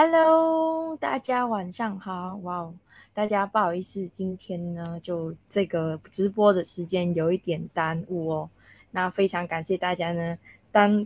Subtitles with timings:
[0.00, 2.36] Hello，大家晚上好。
[2.44, 2.74] 哇哦，
[3.12, 8.48] 大家不好意思，今天呢就这个直播的时间有一点耽误哦。
[8.92, 10.38] 那非常感谢大家呢，
[10.70, 11.04] 当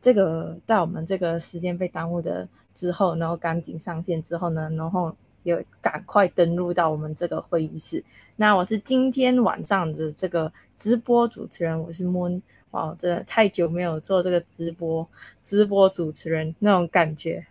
[0.00, 8.04] 这个在我们这个时间被耽误的之后，然后赶紧上线之后呢，然后也赶快登录到我们这个会议室。
[8.36, 12.40] 那我是今天晚上的这个直播主持人，我是 Moon。
[12.70, 15.04] 哇，真的太久没有做这个直播，
[15.42, 17.44] 直播主持人那种感觉。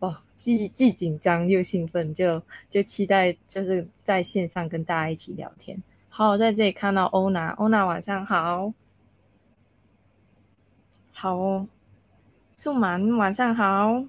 [0.00, 5.82] 哇，既既紧张又兴奋，就就期待就是在线上跟大家一起聊天。
[6.08, 8.72] 好，在这里看到欧娜，欧娜晚上好，
[11.12, 11.66] 好哦，
[12.56, 14.04] 素满晚上好，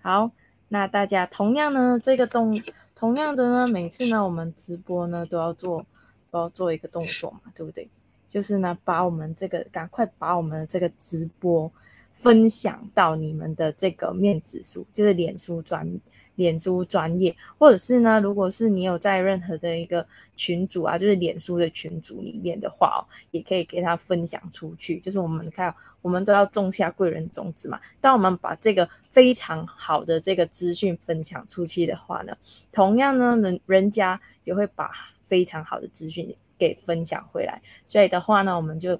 [0.00, 0.30] 好，
[0.68, 2.62] 那大家同样呢，这个动
[2.94, 5.84] 同样的呢，每次呢我们直播呢都要做
[6.30, 7.88] 都要做一个动作嘛，对不对？
[8.28, 11.70] 就是呢，把我们这个赶快把我们这个直播。
[12.16, 15.86] 分享到你们的这个面子书，就是脸书专
[16.34, 23.00] 脸书专业，或者是呢，如果是你有在任何的一个群组啊，就是脸书的群组里面的话哦，
[23.30, 24.98] 也可以给他分享出去。
[25.00, 27.78] 就是我们看，我们都要种下贵人种子嘛。
[28.00, 32.36] 当我们把这个非常好的这个资讯分享出去的话呢，
[32.72, 34.90] 同样呢，人人家也会把
[35.26, 37.60] 非常好的资讯给分享回来。
[37.86, 38.98] 所以的话呢，我们就。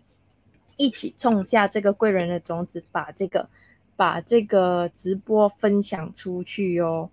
[0.77, 3.49] 一起种下这个贵人的种子，把这个
[3.97, 7.11] 把这个直播分享出去哟。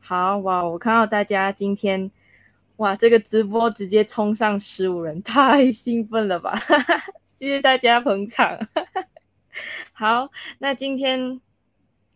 [0.00, 2.10] 好哇，我看到大家今天
[2.76, 6.58] 哇，这个直播直接冲上十五人，太兴奋了吧！
[7.24, 8.58] 谢谢大家捧场。
[9.92, 11.40] 好，那今天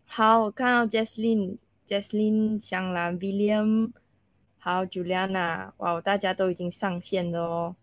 [0.05, 1.57] 好，我看到 Jeslyn、
[1.87, 3.91] Jeslyn、香兰、William，
[4.59, 7.75] 好 Juliana，哇，大家都已经上线了哦。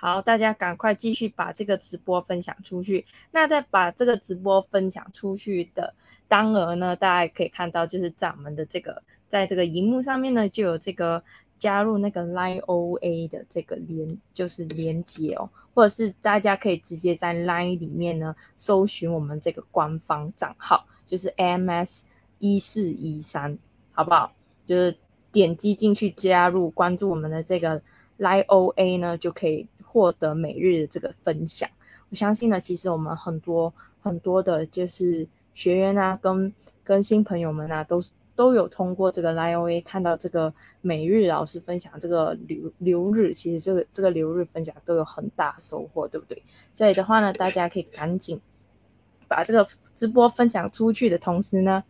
[0.00, 3.04] 好，大家赶快继续把这个直播分享出去。
[3.32, 5.92] 那在把这个直播分享出去的
[6.28, 11.20] 当额呢，大家可以看到，就是在我们的这个，在这个荧幕上面呢，就有这个
[11.58, 22.02] 加入那个 Line OA 的这个连，就是连接哦，或者是大家可以直接在 Line 里面呢搜寻我们这个官方账号，就是 MS
[22.38, 23.58] 一四一三，
[23.90, 24.30] 好不好？
[24.64, 24.96] 就是
[25.32, 27.82] 点击进去加入，关注我们的这个
[28.20, 29.66] Line OA 呢，就可以。
[29.90, 31.68] 获得每日的这个分享，
[32.10, 33.72] 我相信呢，其实我们很多
[34.02, 36.52] 很多的，就是学员啊，跟
[36.84, 38.02] 跟新朋友们啊，都
[38.36, 46.42] 都有通过这个 l i o a 看到这个每日老师分享这个流流日，其实这个这个流日分享都有很大收获，对不对？
[46.74, 48.38] 所以的话呢，大家可以赶紧
[49.26, 49.66] 把这个
[49.96, 51.82] 直播分享出去的同时呢，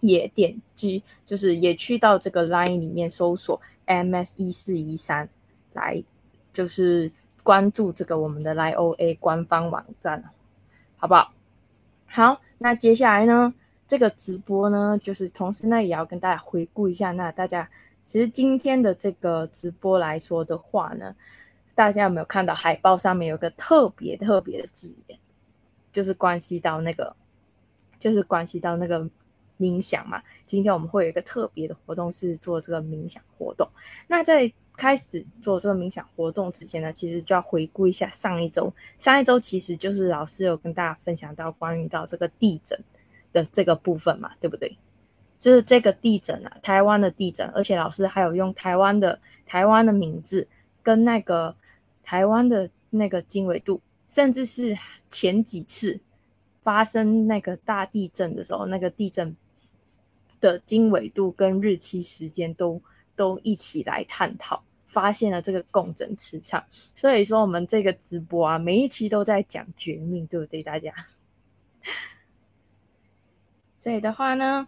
[0.00, 5.28] 也点击就是也去到这个 Line 里面搜索 MS 一四一三
[5.74, 6.02] 来，
[6.54, 7.12] 就是。
[7.44, 10.24] 关注这个我们的 Line OA 官方网站，
[10.96, 11.32] 好不好？
[12.06, 13.54] 好，那接下来呢，
[13.86, 17.12] 这个直播呢，就是同时呢，也要跟大家回顾一下。
[17.12, 17.68] 那大家
[18.06, 21.14] 其实今天的这个直播来说的话呢，
[21.74, 25.18] 大家有没有看到海报上面有个特别特别的字眼，
[25.92, 27.14] 就是关系到那个，
[27.98, 29.06] 就是关系到那个
[29.58, 30.22] 冥想嘛。
[30.46, 33.68] 今天我们会有一个特别的活动，是做这个冥想活动。
[34.06, 38.72] 那在开始做这个冥想活动之前呢，其实就要回顾一下上一周。
[38.98, 42.78] 上一周其实就是老师有跟大家分享到关于到这个地震
[43.32, 44.76] 的这个部分嘛，对不对？
[45.38, 50.48] 就是这个地震啊，台湾的地震，而且老师还有用台湾的台湾的名字
[50.82, 51.54] 跟那个
[52.02, 54.76] 台湾的那个经纬度，甚至是
[55.08, 56.00] 前几次
[56.62, 59.36] 发生那个大地震的时候，那个地震
[60.40, 62.82] 的经纬度跟日期时间都。
[63.16, 66.64] 都一起来探讨，发现了这个共振磁场。
[66.94, 70.62] 所以说，我们这个直播啊，每一期都在讲绝命，对不对？
[70.62, 70.92] 大家。
[73.78, 74.66] 所以的话呢，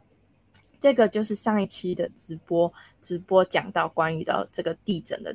[0.78, 5.34] 这个就是上一期的直播，直播讲到关于到这个地震的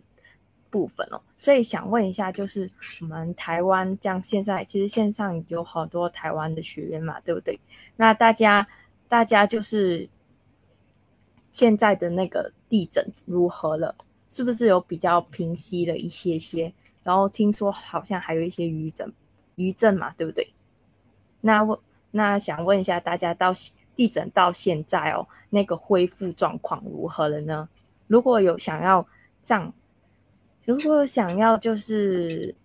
[0.70, 1.22] 部分哦。
[1.38, 2.70] 所以想问一下，就是
[3.02, 7.60] 我们台湾这样现在，其实线上有好多台湾的学员嘛，对不对？
[7.96, 8.68] 那大家，
[9.08, 10.08] 大家就是。
[11.52, 13.94] 现在的那个地震如何了？
[14.30, 16.72] 是不是有比较平息了一些些？
[17.04, 19.12] 然后听说好像还有一些余震，
[19.56, 20.54] 余震嘛，对不对？
[21.42, 21.78] 那问
[22.12, 23.52] 那想问一下大家，到
[23.94, 27.68] 地震到现在哦，那个恢复状况如何了呢？
[28.08, 29.06] 如果有想要
[29.44, 29.74] 这样，
[30.64, 32.56] 如果想要就是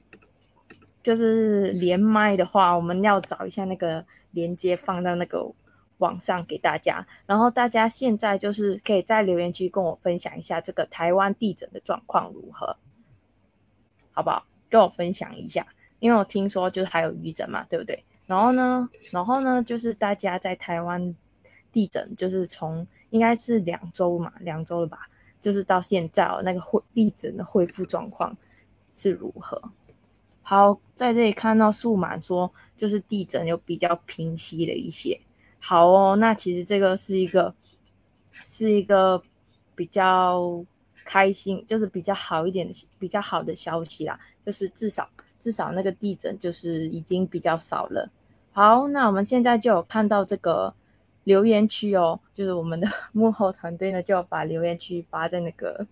[1.03, 5.53] 就是连麦的话，我们要找一下那个连接放到那个。
[5.99, 12.77] 网上给大家，然后大家现在就是可以在留言区跟我分享一下这个台湾地震的状况如何，
[14.13, 14.45] 好不好？
[14.69, 15.67] 跟我分享一下，
[16.01, 18.05] 因为我听说就是还有余震嘛，对不对？
[18.27, 21.15] 然后呢，然后呢，就是大家在台湾
[21.71, 25.09] 地震就是从应该是两周嘛，两周了吧，
[25.41, 28.37] 就是到现在哦，那个恢地震的恢复状况
[28.97, 29.63] 是如何？
[30.43, 35.21] 好，在这里看到数满说，就是地震有比较平息了一些。
[35.69, 37.53] 好哦，那其实这个是一个
[38.45, 39.21] 是一个
[39.75, 40.65] 比较
[41.05, 45.09] 开心，就是比较好一点的比较好的消息啦，就是至少
[45.41, 48.09] 至少那个地震就是已经比较少了。
[48.53, 50.73] 好，那我们现在就有看到这个
[51.25, 55.85] 留言区哦，就是我们的 幕后团队呢就把留言区发在那个。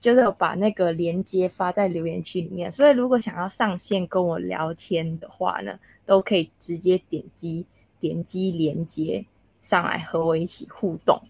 [0.00, 7.66] 就是把那个链接发在留言区里面，所以如果想要上线跟我聊天的话呢，都可以直接点击
[8.00, 9.24] 点击连接
[9.62, 11.20] 上来和我一起互动。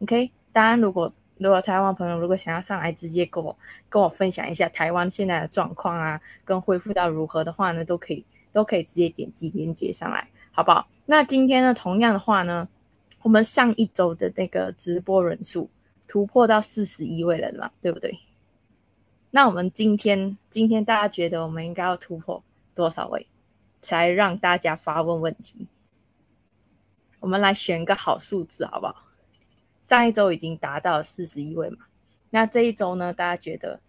[0.00, 3.56] OK，当然如果如果台湾朋友如果想要上来直接跟我
[3.88, 10.86] 跟我分享一下台湾现在的状况啊，跟恢复到如何的话呢，都可以都可以直接点击连接上来，好不好？
[11.06, 12.68] 那今天呢，同样的话呢，
[13.22, 15.68] 我们上一周的那个直播人数。
[16.06, 18.18] 突破到四十一位人了，对不对？
[19.30, 22.44] 那我们今天，今天大家觉得我们应该要突破
[22.74, 23.26] 多少位，
[23.84, 25.68] 才让大家发问问题？
[27.20, 29.04] 我们来选个好数字，好不好？
[29.82, 31.86] 上一周已经达到四十一位嘛，
[32.30, 33.12] 那这一周呢？
[33.12, 33.80] 大家觉得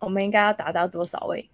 [0.00, 1.48] 我们应该要达到多少位？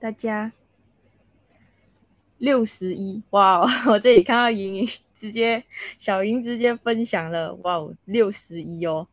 [0.00, 0.52] 大家
[2.38, 3.62] 六十一哇！
[3.88, 4.88] 我这里看到莹莹
[5.24, 5.64] 直接
[5.98, 9.08] 小莹直接分享了哇哦，六十一哦，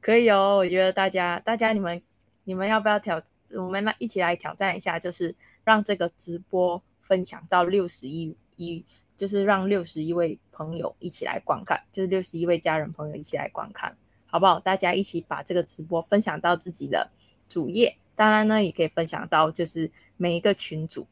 [0.00, 0.56] 可以哦。
[0.56, 2.00] 我觉得大家大家你们
[2.44, 3.22] 你们要不要挑？
[3.50, 5.34] 我们来一起来挑战一下，就是
[5.64, 8.82] 让这个直播分享到六十一一，
[9.18, 13.94] 就是让六十一位朋友一起来观看，就是六十一位家人朋友一起来观看，
[14.24, 14.58] 好不好？
[14.58, 17.10] 大家一起把这个直播分享到自己的
[17.50, 17.94] 主页。
[18.14, 21.06] 当然呢，也可以分享到就是每一个群组，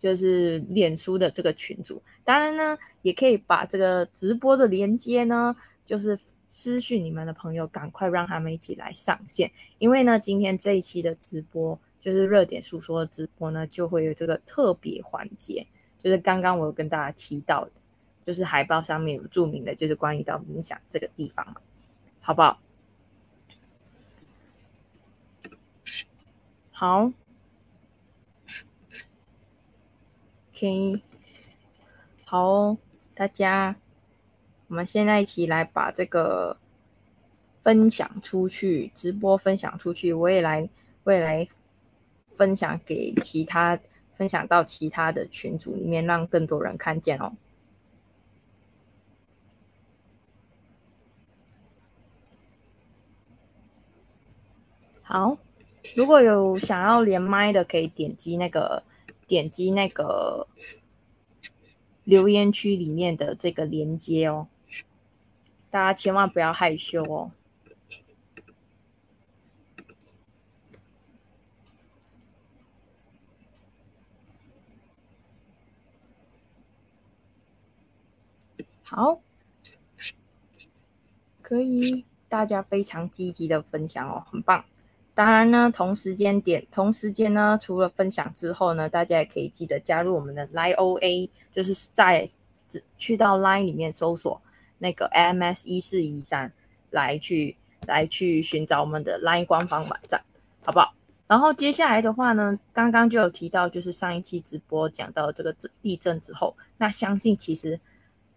[0.00, 2.02] 就是脸书的这个群组。
[2.24, 5.54] 当然呢，也可以把这个直播的连接呢，
[5.86, 9.50] 就是私讯你们的朋友，赶快让他们一起来上线。
[9.78, 15.66] 因为呢，今天这一期的直播就是热点诉说的直播呢，就会有这个特别环节，
[15.98, 17.70] 就是刚刚我有跟大家提到的，
[18.24, 21.56] 就是海报上面有注明的，就是关于到冥想这个地方嘛，
[22.20, 22.58] 好不好？
[26.72, 27.12] 好
[30.60, 31.00] K，
[32.26, 32.76] 好，
[33.14, 33.76] 大家，
[34.68, 36.58] 我们现在一起来把这个
[37.62, 40.68] 分享出去，直播分享出去，我也来，
[41.04, 41.48] 我也来
[42.36, 43.80] 分享给其他，
[44.18, 47.32] 分享到其他的群组里面，让更多人看见哦。
[55.00, 55.38] 好。
[55.96, 58.84] 如果有想要连麦的，可以点击那个
[59.30, 60.48] 点击那个
[62.02, 64.48] 留言区里面的这个连接哦，
[65.70, 67.30] 大家千万不要害羞哦。
[78.82, 79.20] 好，
[81.40, 84.64] 可以，大家非常积极的分享哦，很棒。
[85.12, 92.30] 当然呢，同时间点，同时间呢，除了分享之后呢，大家也可以记得加入我们的 Line OA，就是在
[92.96, 94.40] 去到 Line 里面搜索
[94.78, 96.50] 那个 MS 一四一三，
[96.90, 100.22] 来去来去寻找我们的 Line 官方网站，
[100.62, 100.94] 好不好？
[101.26, 107.78] 然后接下来的话呢，刚刚就有提到，就是上一期直播讲到这个地震之后，那相信其实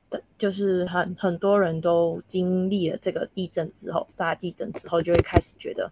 [0.09, 5.89] 的就是很很多人都经历了这个地震之后，大地震之后就会开始觉得。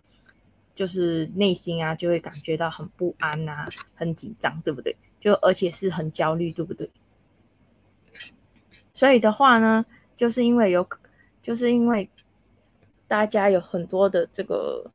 [0.73, 4.95] 就是内心啊，就会感觉到很不安呐，很紧张，对不对？
[5.19, 6.89] 就而且是很焦虑，对不对？
[8.93, 9.85] 所以的话呢，
[10.15, 10.87] 就是因为有，
[11.41, 12.09] 就是因为
[13.07, 14.89] 大家有很多的这个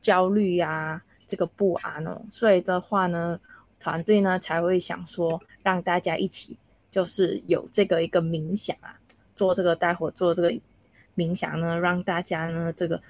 [0.00, 3.38] 焦虑呀，这个不安哦，所以的话呢，
[3.80, 6.56] 团队呢才会想说，让大家一起
[6.90, 8.98] 就是有这个一个冥想啊，
[9.34, 10.54] 做这个待会做这个
[11.16, 13.02] 冥想呢，让大家呢这个。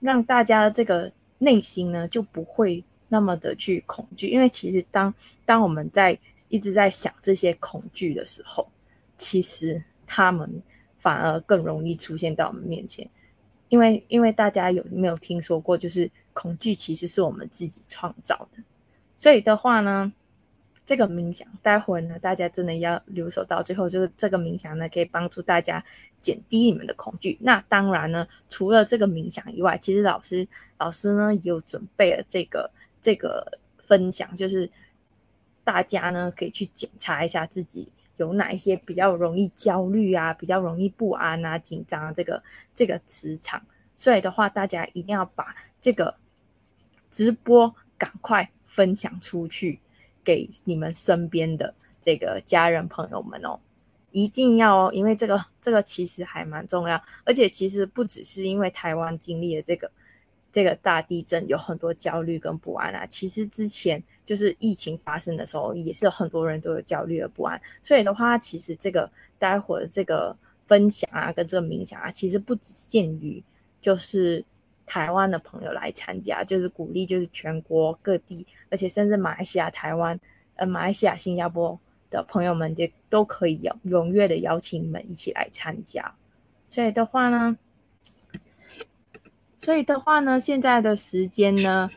[0.00, 5.12] 让大家这个内心呢就不会那么的去恐惧，因为其实当
[5.44, 8.68] 当我们在一直在想这些恐惧的时候，
[9.16, 10.50] 其实他们
[10.98, 13.08] 反而更容易出现到我们面前，
[13.68, 18.62] 因为因为大家有没有听说过，就是恐惧其实是我们自己创造的，
[19.16, 20.12] 所以的话呢，
[20.90, 25.84] 这个冥想，待会儿呢，大家真的要留守到最后，就是这个冥想呢，可以帮助大家
[26.20, 27.38] 减低你们的恐惧。
[27.42, 32.68] 那当然呢，除了这个冥想以外，其实老师老师呢也有准备了这个
[33.00, 33.56] 这个
[33.86, 34.68] 分享，就是
[35.62, 42.42] 大家呢可以去检查一下自己有哪一些比较容易焦虑啊，比较容易不安啊、紧张这个
[42.74, 43.62] 这个磁场。
[43.96, 46.16] 所以的话，大家一定要把这个
[47.12, 49.78] 直播赶快分享出去。
[50.24, 53.58] 给你们身边的这个家人朋友们哦，
[54.10, 59.90] 一定要哦，因为这个这个其实还蛮重要，而且其实不只是因为台湾经历了这个
[60.52, 63.06] 这个大地震，有很多焦虑跟不安啊。
[63.06, 67.60] 其实之前就是疫情发生的时候，也是很多人都有焦虑和不安。
[67.82, 70.36] 所以的话，其实这个待会儿这个
[70.66, 73.42] 分享啊，跟这个冥想啊，其实不只限于
[73.80, 74.44] 就是。
[74.90, 80.18] 台湾的朋友来参加，就是鼓励，就是全国各地，而且甚至马来西亚、台湾、
[80.56, 81.78] 呃，马来西亚、新加坡
[82.10, 86.12] 的朋友们也都可以邀踊跃的邀请你们一起来参加。
[86.68, 87.56] 所以的话呢，
[89.58, 91.88] 所以的话呢，现在的时间呢，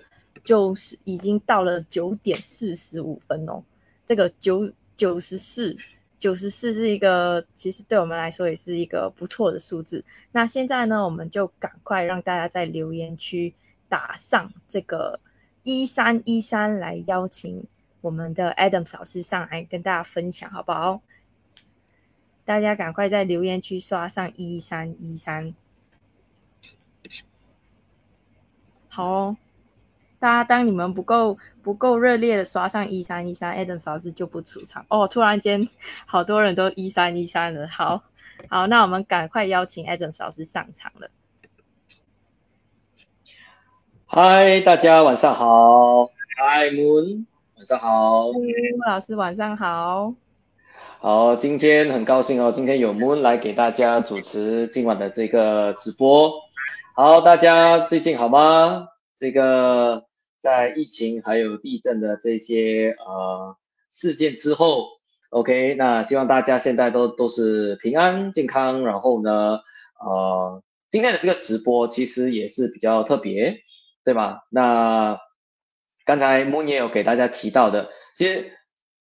[0.43, 3.63] 就是已经到了九点四十五分哦，
[4.05, 5.75] 这个九九十四。
[6.23, 10.05] 九十四是一个，其实对我们来说也是一个不错的数字。
[10.31, 13.53] 那现在呢，我们就赶快让大家在留言区
[13.89, 15.19] 打上这个
[15.63, 17.67] 一三一三，来邀请
[17.99, 21.01] 我们的 Adam 老师上来跟大家分享，好不好？
[22.45, 25.53] 大家赶快在留言区刷上一三一三，
[28.87, 29.35] 好。
[30.19, 35.08] 大家当你们不够不够热烈的刷上一三一三，Adam 老师就不出场哦。
[35.08, 35.65] 突然间，
[36.05, 37.65] 好多人都一三一三了。
[37.70, 38.03] 好
[38.50, 41.10] 好，那我们赶快邀请 Adam 老师上场了。
[44.05, 46.05] 嗨，大家晚上好。
[46.38, 48.27] 嗨，Moon，晚上好。
[48.32, 50.13] Moon 老师晚上好。
[51.00, 56.34] 好，今天很高兴哦，今天有 Moon 来给大家主持今晚的这个直播。
[56.93, 58.89] 好，大家最近好吗？
[59.15, 60.03] 这个。
[60.43, 63.55] 在疫情还有地震的这些呃
[63.89, 64.89] 事件之后
[65.29, 68.83] ，OK，那希望大家现在都都是平安健康。
[68.83, 69.62] 然后呢，
[70.01, 73.55] 呃，今天的这个直播其实也是比较特别，
[74.03, 74.41] 对吧？
[74.50, 75.17] 那
[76.03, 78.51] 刚才木也有给大家提到的，其实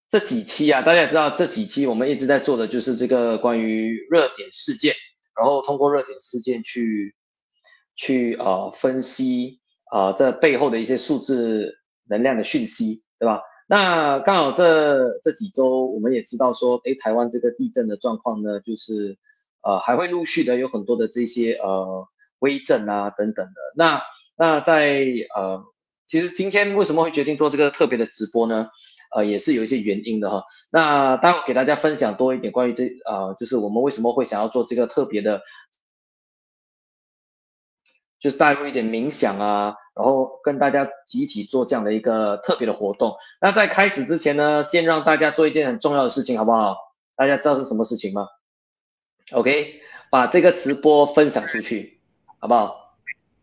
[0.07, 4.95] 这几期啊，大家也知道这几期我们一直在做的就是这个关于热点事件，
[5.35, 7.13] 然后通过热点事件去
[7.97, 9.59] 去呃分析。
[9.93, 11.71] 啊，这背后的一些数字
[12.09, 13.43] 能量的讯息，对吧？
[13.67, 19.15] 那刚好这这几周，我们也知道说，哎，台湾这个地震的状况呢，就是
[19.61, 22.07] 呃，还会陆续的有很多的这些呃
[22.39, 23.53] 微震啊等等的。
[23.75, 24.01] 那
[24.35, 25.63] 那在呃，
[26.07, 28.69] 其实今天为什么会决定做这个特别的直播呢？
[29.15, 30.43] 呃，也是有一些原因的哈。
[30.71, 35.39] 那待会给大家分享多一点关于这呃，就是我们为什么会想要做这个特别的。
[38.23, 43.13] 就是带入一点冥想啊，然后跟大家集体做这样的一个特别的活动。
[43.41, 46.77] 那在开始之前呢，先让大家做一件很重要的事情，好不好？
[47.17, 48.25] 大家知道是什么事情吗
[49.33, 51.99] ？OK，把这个直播分享出去，
[52.39, 52.95] 好不好？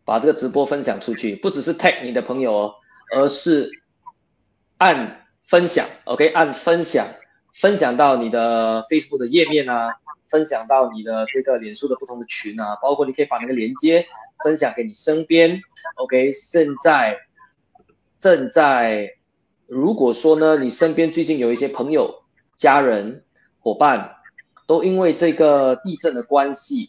[0.06, 2.75] 把这个直播分享出去，不只是 tag 你的朋友哦，
[3.14, 3.70] 而是
[4.78, 7.06] 按分享，OK，按分享，
[7.52, 9.92] 分享到你的 Facebook 的页面啊，
[10.30, 14.06] 分享到你的这个脸书的不同的群啊，包括你可以把那个连接。
[14.42, 15.61] 分享给你身边
[15.97, 16.32] ，OK。
[16.32, 17.18] 现在
[18.18, 19.16] 正在，
[19.66, 22.23] 如果说呢，你身边最近有一些朋友、
[22.56, 23.25] 家人、
[23.61, 24.16] 伙伴，
[24.66, 26.88] 都因为这个地震的关系，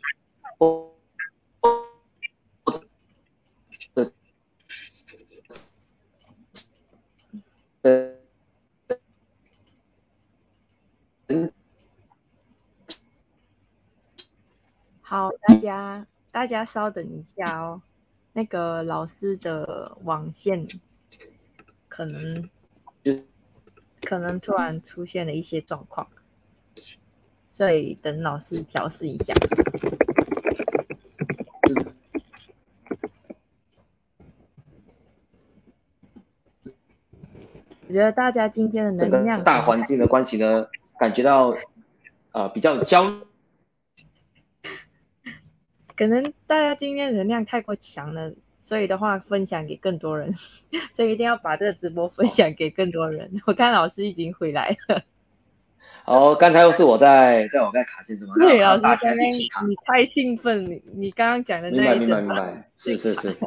[15.02, 16.08] 好，大家。
[16.32, 17.82] 大家稍等一下哦，
[18.32, 20.66] 那个老师的网线
[21.90, 22.50] 可能
[24.02, 26.08] 可能突然出现了一些状况，
[27.52, 29.34] 所以等老师调试一下。
[37.90, 40.66] 我觉得大家今天的能量大环境的关系呢，
[40.98, 41.54] 感觉到
[42.32, 43.14] 呃比较焦。
[46.02, 50.34] 可能大家今天能量太过强了，所以的话分享给更多人，
[50.92, 53.30] 所以一定要把这个直播分享给更多人。
[53.46, 55.04] 我看老师已经回来了。
[56.06, 58.34] 哦，刚才又是我在在我在卡线，怎么？
[58.34, 63.46] 对，老师刚刚你太兴奋，你你刚刚讲的那一明白明白明白，是是是是，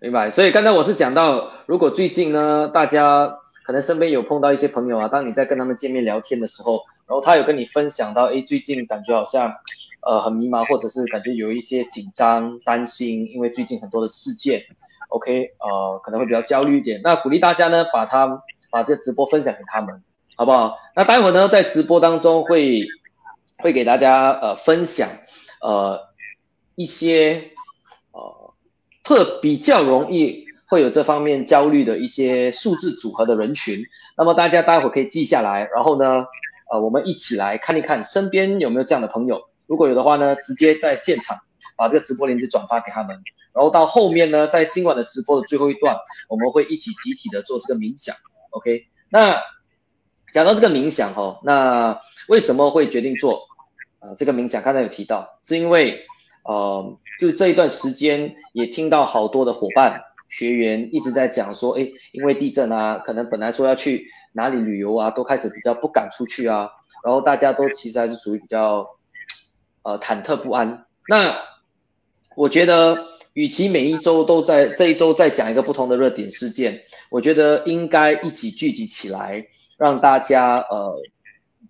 [0.00, 0.30] 明白。
[0.30, 9.52] 所以刚才我是讲到，如果最近呢，大家可能身边有碰到一些朋友啊，当你在跟他们见面聊天的时候，然后他有跟你分享到，哎，最近感觉好像，
[10.04, 14.62] 呃，很迷茫，或者是感觉有一些紧张、担心，因为最近很多的事件
[15.08, 17.00] ，OK，呃，可能会比较焦虑一点。
[17.02, 20.02] 那鼓励大家呢，把他把这个直播分享给他们，
[20.36, 20.76] 好不好？
[20.94, 22.84] 那待会呢，在直播当中会
[23.58, 25.08] 会给大家呃分享，
[25.60, 26.00] 呃，
[26.74, 27.50] 一些
[28.12, 28.54] 呃
[29.02, 30.42] 特比较容易。
[30.72, 33.78] 会有这方面焦虑的一些数字组合的人群，
[34.16, 36.24] 那么大家待会可以记下来，然后呢，
[36.72, 41.36] 呃，我们一起来看一看身边有没有这样的朋友，如果有的话呢，直接在现场
[41.76, 43.16] 把这个直播链接转发给他们，
[43.52, 45.96] 然后到后面呢，在今晚的直播的最后一段，
[46.28, 48.14] 我们会一起集体的做这个冥想
[48.50, 48.86] ，OK？
[49.10, 49.40] 那
[50.32, 53.40] 讲到这个冥想哈，那为什么会决定做
[53.98, 54.62] 啊这个冥想？
[54.62, 56.04] 刚才有提到，是因为
[56.44, 60.00] 呃，就这一段时间也听到好多的伙伴。
[60.28, 66.70] 学员一直在讲说，哎，因为地震啊，可能本来说要去哪里旅游啊，都开始比较不敢出去啊，
[67.04, 68.88] 然后大家都其实还是属于比较，
[69.82, 70.86] 呃，忐忑不安。
[71.08, 71.36] 那
[72.36, 79.46] 我觉得，与其每一周都在这一周再讲一个不同的热点事件，我觉得应该一起聚集起来，
[79.76, 80.94] 让大家呃，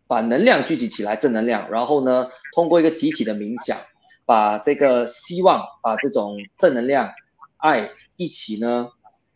[0.07, 3.77] 把能量聚集起来，正能量，然后呢，通过一个集体的冥想，
[4.25, 7.11] 把这个希望，把这种正能量、
[7.59, 7.91] 爱。
[8.17, 8.89] 一起呢，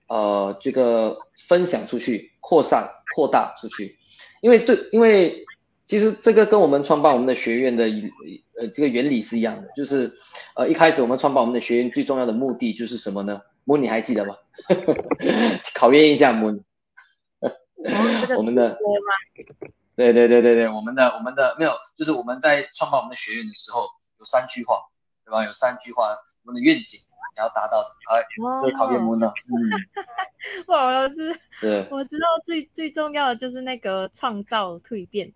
[0.06, 1.16] 呃，这个
[1.48, 3.96] 分享出去，扩散、扩大出去，
[4.42, 5.44] 因为对，因为
[5.86, 7.84] 其实这个跟我们创办我们的学院的
[8.58, 10.12] 呃这个原理是一样的，就是
[10.54, 13.40] 呃一开始我们创办我们的学院最重要的目的就是什么呢？
[13.64, 14.36] 母你还记得吗？
[15.74, 16.62] 考验一下木。
[18.36, 18.76] 我们的
[19.94, 23.86] 对对对对对，我们的我们的没有，就是我们在创办我们的学院的时候
[24.18, 24.76] 有三句话，
[25.24, 25.44] 对吧？
[25.44, 26.08] 有三句话，
[26.44, 27.00] 我们的愿景。
[27.34, 28.24] 想要达到的，哎，
[28.62, 29.30] 这考验我呢。
[29.52, 35.30] 嗯，哇，老师，对，我知道最最重要的就是那个创造蜕变。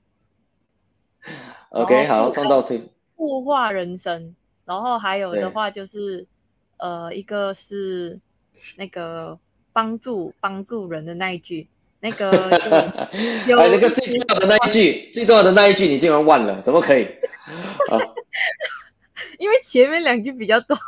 [1.70, 2.80] OK，好，创造蜕
[3.16, 6.26] 物化人生，然后还有的话就是，
[6.78, 8.18] 呃，一个是
[8.76, 9.38] 那个
[9.72, 11.68] 帮助帮助人的那一句，
[12.00, 12.30] 那个
[13.46, 17.06] 有那个最重要的那一句，最重要的那一句你竟然忘了，怎么可以？
[19.38, 20.78] 因为前面两句比较短。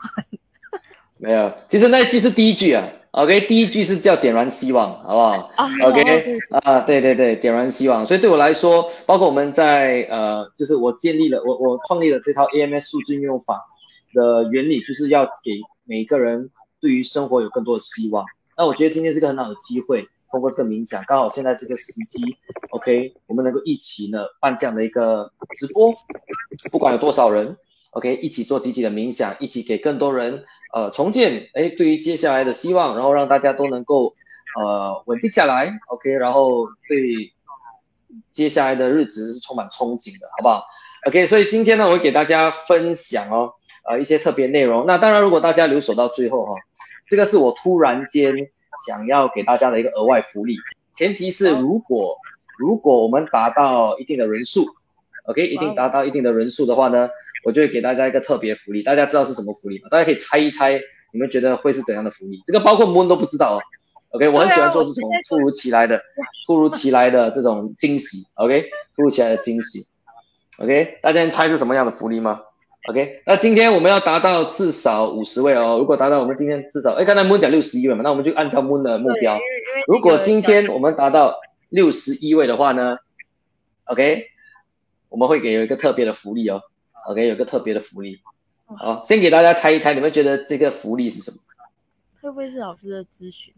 [1.18, 2.83] 没有，其实那一句是第一句啊。
[3.12, 5.51] OK，第一句是叫点燃希望，好不好
[5.85, 8.07] ？OK，啊，对对对，点燃希望。
[8.07, 13.61] 所以对我来说，包括我们在呃，就是我建立了我我创立了这套 AMS 数字应用法
[14.14, 16.48] 的原理，就是要给每个人
[16.81, 18.25] 对于生活有更多的希望。
[18.57, 22.35] 那我觉得今天是个很好的机会，通过这个冥想，刚好现在这个时机
[22.70, 25.94] ，OK，我们能够一起呢办这样的一个直播，
[26.70, 27.55] 不管有多少人。
[27.92, 34.14] OK，一起做集体的冥想，一起给更多人呃重建哎，对于接下来的希望，然后让大家都能够
[34.59, 37.35] 呃稳定下来，OK，然后对
[38.31, 40.64] 接下来的日子是充满憧憬的，好不好
[41.07, 43.52] ？OK，所以今天呢，我会给大家分享哦，
[43.87, 44.87] 呃一些特别内容。
[44.87, 46.55] 那当然，如果大家留守到最后哈，
[47.07, 48.35] 这个是我突然间
[48.87, 50.57] 想要给大家的一个额外福利，
[50.94, 52.16] 前提是如果
[52.57, 54.64] 如果我们达到一定的人数
[55.24, 57.11] ，OK，一定达到一定的人数的话呢。
[57.44, 59.88] 我就会给大家一个特别福利，大家知道是什么福利吗？
[59.90, 60.81] 大家可以猜一猜，
[61.12, 62.42] 你们觉得会是怎样的福利？
[62.46, 63.61] 这个包括 Moon 都不知道哦。
[64.11, 66.00] OK，我很喜欢做这种突如其来的、
[66.46, 68.18] 突如其来的这种惊喜。
[68.37, 69.81] OK，突如其来的惊喜。
[70.59, 72.40] OK，大家猜是什么样的福利吗
[72.90, 75.78] ？OK，那今天我们要达到至少五十位哦。
[75.78, 79.38] 如果达到我们今天至少，哎，刚才 Moon 讲六十一位嘛，那我们就按照 Moon 的目标。
[79.87, 81.35] 如果今天我们达到
[81.70, 82.98] 六十一位的话呢
[83.87, 84.26] ？OK，
[85.09, 86.61] 我们会给有一个特别的福利哦。
[87.09, 88.21] OK，有个特别的福利，
[88.79, 91.37] 好，先给大家猜一猜，你们觉得这个福利是什么？
[92.23, 93.53] 会不会是老师的咨询？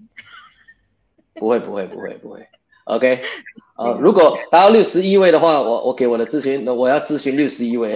[1.34, 2.46] 不会，不会，不会，不会。
[2.84, 3.22] OK，
[3.76, 7.94] 呃，如果达到六十一位的话，我我给我的咨询，我要咨询六十一位，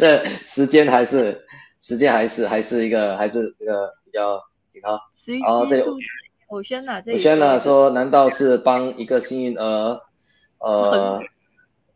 [0.00, 1.44] 那时间还是
[1.78, 4.98] 时间还是还是一个还是这个比较紧啊。
[5.44, 5.92] 好，这个
[6.48, 10.00] 我轩呐，我轩呐说，难道是帮一个幸运儿
[10.58, 11.20] 呃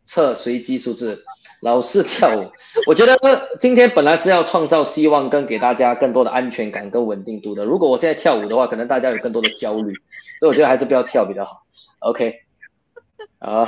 [0.05, 1.23] 测随机数字？
[1.61, 2.51] 老是跳舞，
[2.87, 3.15] 我觉得
[3.59, 7.63] 今天本来是要创造希望跟给大家更多的安全感跟稳定度的。
[7.63, 9.93] 如果我现在跳舞的话，可能大家有更多的焦虑，
[10.39, 11.63] 所以我觉得还是不要跳比较好。
[11.99, 12.33] OK，
[13.39, 13.67] 好，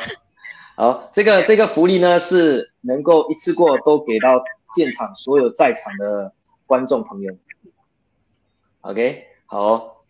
[0.75, 4.43] 好，这个这个福利呢是能够一次过都给到
[4.75, 6.33] 现场所有在场的
[6.65, 7.31] 观众朋友。
[8.81, 10.03] OK，好，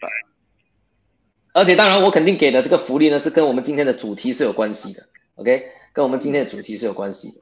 [1.53, 5.03] 而且当然我肯定给的这个福利呢是跟我们今天的主题是有关系的。
[5.35, 7.41] OK，跟我们今天的主题是有关系的。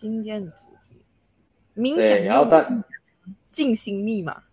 [0.00, 0.96] 今天的主题，
[1.76, 2.82] 冥想，然后但
[3.52, 4.44] 静心密码，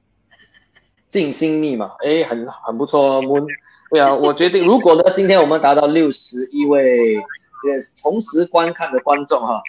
[1.07, 3.23] 静心密码，哎，很很不错哦。
[3.23, 3.47] Moon
[3.89, 7.15] 对啊，我决定，如果呢，今天我们达到六十一位
[7.63, 9.61] 这同时观看的观众哈，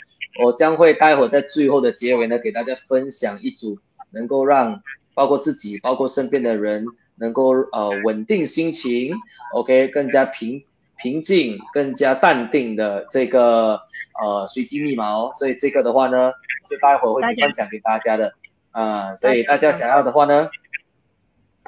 [0.43, 3.79] 我将会待会在最后的结尾呢，给大家分享一组
[4.11, 4.83] 能够让
[5.15, 9.15] 包括自己、包括身边的人能够呃稳定心情
[9.55, 10.65] ，OK，更加平
[10.99, 13.81] 平静、更加淡定的这个
[14.23, 15.31] 呃随机密码哦。
[15.35, 16.33] 所以这个的话呢，
[16.69, 18.33] 是待会会分享给大家的
[18.71, 20.49] 啊，所以大家想要的话呢。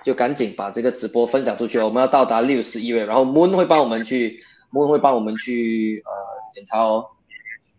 [0.02, 6.10] 就赶紧把这个直播分享出去，我们要到达六十一位，然后 Moon 会帮我们去，Moon 会帮我们去呃
[6.50, 7.06] 检查哦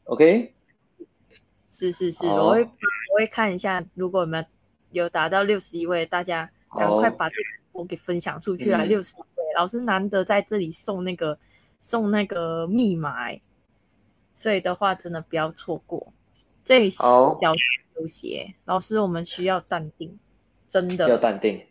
[0.03, 0.53] ，OK？
[1.71, 4.45] 是是是，我会我会看一下，如果我们
[4.91, 8.83] 有达到六十一位，大家赶快把这个我给分享出去啊！
[8.83, 9.23] 六十位，
[9.55, 11.37] 老师难得在这里送那个
[11.79, 13.15] 送那个密码，
[14.33, 16.11] 所以的话真的不要错过。
[16.63, 17.35] 这里小
[17.95, 20.17] 休息，老师我们需要淡定，
[20.69, 21.61] 真的需要淡定。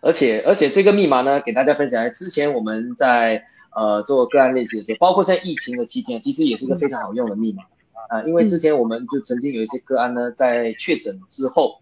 [0.00, 2.12] 而且而且这个密码呢，给大家分享。
[2.12, 7.62] 之前我们在呃做个案练习的时候，包括在疫情的期间，其实也是一个非常好用的密码
[8.08, 8.20] 啊。
[8.24, 11.80] 因为之前我们就曾经有一些个案呢，在确诊之后，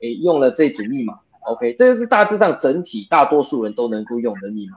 [0.00, 1.18] 诶用了这组密码。
[1.44, 4.76] OK，这个是大致上整体大多数人都能够用的密码。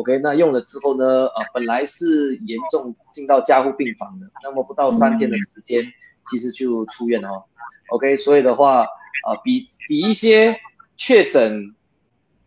[0.00, 5.84] OK，那用了之后呢，呃，本来是严重进到加护病房的，那么不到三天的时间，
[6.30, 7.44] 其实就出院了。
[7.90, 8.82] OK，所以的话，
[9.26, 10.60] 呃，比比一些
[10.96, 11.74] 确诊。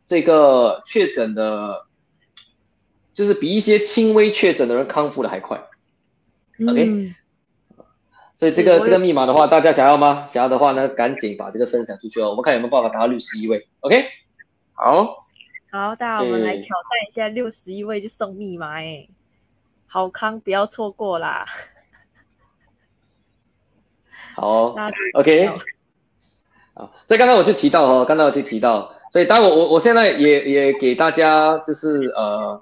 [0.05, 1.85] 这个确诊的，
[3.13, 5.57] 就是比一些轻微确诊的人康复的还快。
[6.67, 7.13] OK，
[8.35, 10.27] 所以这个这个密码的话，大家想要吗？
[10.27, 12.31] 想要的话呢，赶紧把这个分享出去哦。
[12.31, 13.65] 我们看有没有办法达到六十一位。
[13.79, 14.03] OK，
[14.73, 15.22] 好，
[15.73, 19.07] 好，大家我们来挑战一下六十一位就送密码哎，
[19.87, 21.47] 好康不要错过啦。
[24.37, 24.75] 好
[25.15, 25.47] ，OK，
[26.75, 28.93] 好，所以刚刚我就提到哦，刚刚我就提到。
[29.11, 32.61] 所以，当我我我现在也也给大家就是呃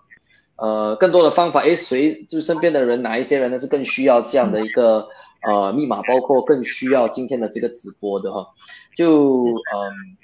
[0.56, 5.06] 呃更多的方法，诶，谁就是身边的人哪一些人呢是更需要这样的一个
[5.46, 8.48] 呃密码，包括更需要今天的这个直播的哈，
[8.96, 10.18] 就嗯，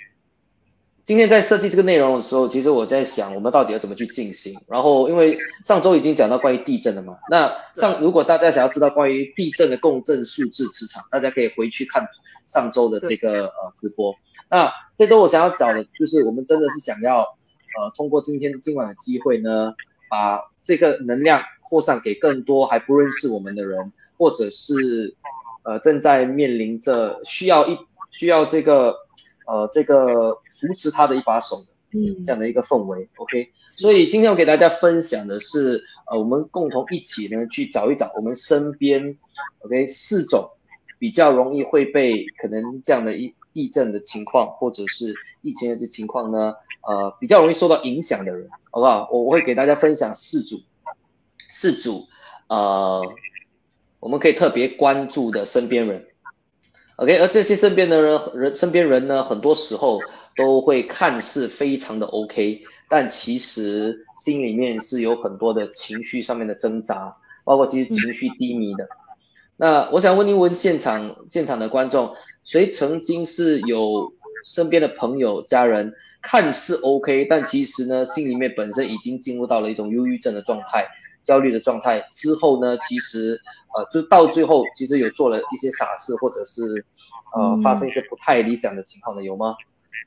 [1.08, 4.54] 今天在设计这个内容的时候，其实我在想我们到底要怎么去进行。
[4.67, 12.06] 然后，因为上周已经讲到关于地震了嘛，那上如果大家想要知道关于地震的共振数字磁场，大家可以回去看
[12.43, 14.13] 上周的这个呃直播。
[14.52, 19.74] 那这周我想要找的就是，我们真的是想要，呃，通过今天今晚的机会呢，
[20.10, 25.15] 把这个能量扩散给更多还不认识我们的人，或者是，
[25.63, 27.78] 呃，正在面临着需要一
[28.12, 28.93] 需要这个，
[29.48, 33.50] 呃，这个扶持他的一把手的，嗯，这样的一个氛围，OK。
[33.80, 35.82] 所以今天我给大家分享的是，
[36.12, 39.18] 呃，我们共同一起呢去找一找我们身边
[39.60, 40.48] ，OK，四种
[41.00, 43.34] 比较容易会被可能这样的一。
[43.54, 46.54] 地震的情况，或者是疫情的这情况呢？
[46.88, 49.10] 呃，比较容易受到影响的人，好不好？
[49.12, 50.58] 我我会给大家分享四组，
[51.50, 52.08] 四组，
[52.50, 53.02] 呃，
[54.00, 56.06] 我们可以特别关注的身边人
[56.98, 57.18] ，OK。
[57.18, 60.00] 而这些身边的人人身边人呢，很多时候
[60.36, 68.88] 都会看似非常的 OK，但其实心里面是有很多的情绪上面的挣扎，包括其实情绪低迷的。
[69.56, 74.14] 那我想问一问现场现场的观众，谁曾经是有
[74.46, 80.88] 身边的朋友家人看似 OK，但其实呢心里面本身已经进入到了一种忧郁症的状态、
[81.28, 83.40] 焦虑的状态之后呢，其实
[83.76, 86.62] 呃就到最后其实有做了一些傻事，或者是
[87.36, 89.56] 呃发生一些不太理想的情况的有吗？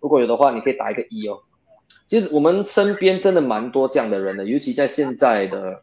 [0.00, 1.38] 如果有的话，你可以打一个一哦。
[2.06, 5.82] 其实我们身边真的蛮多这样的人的，尤其在现在的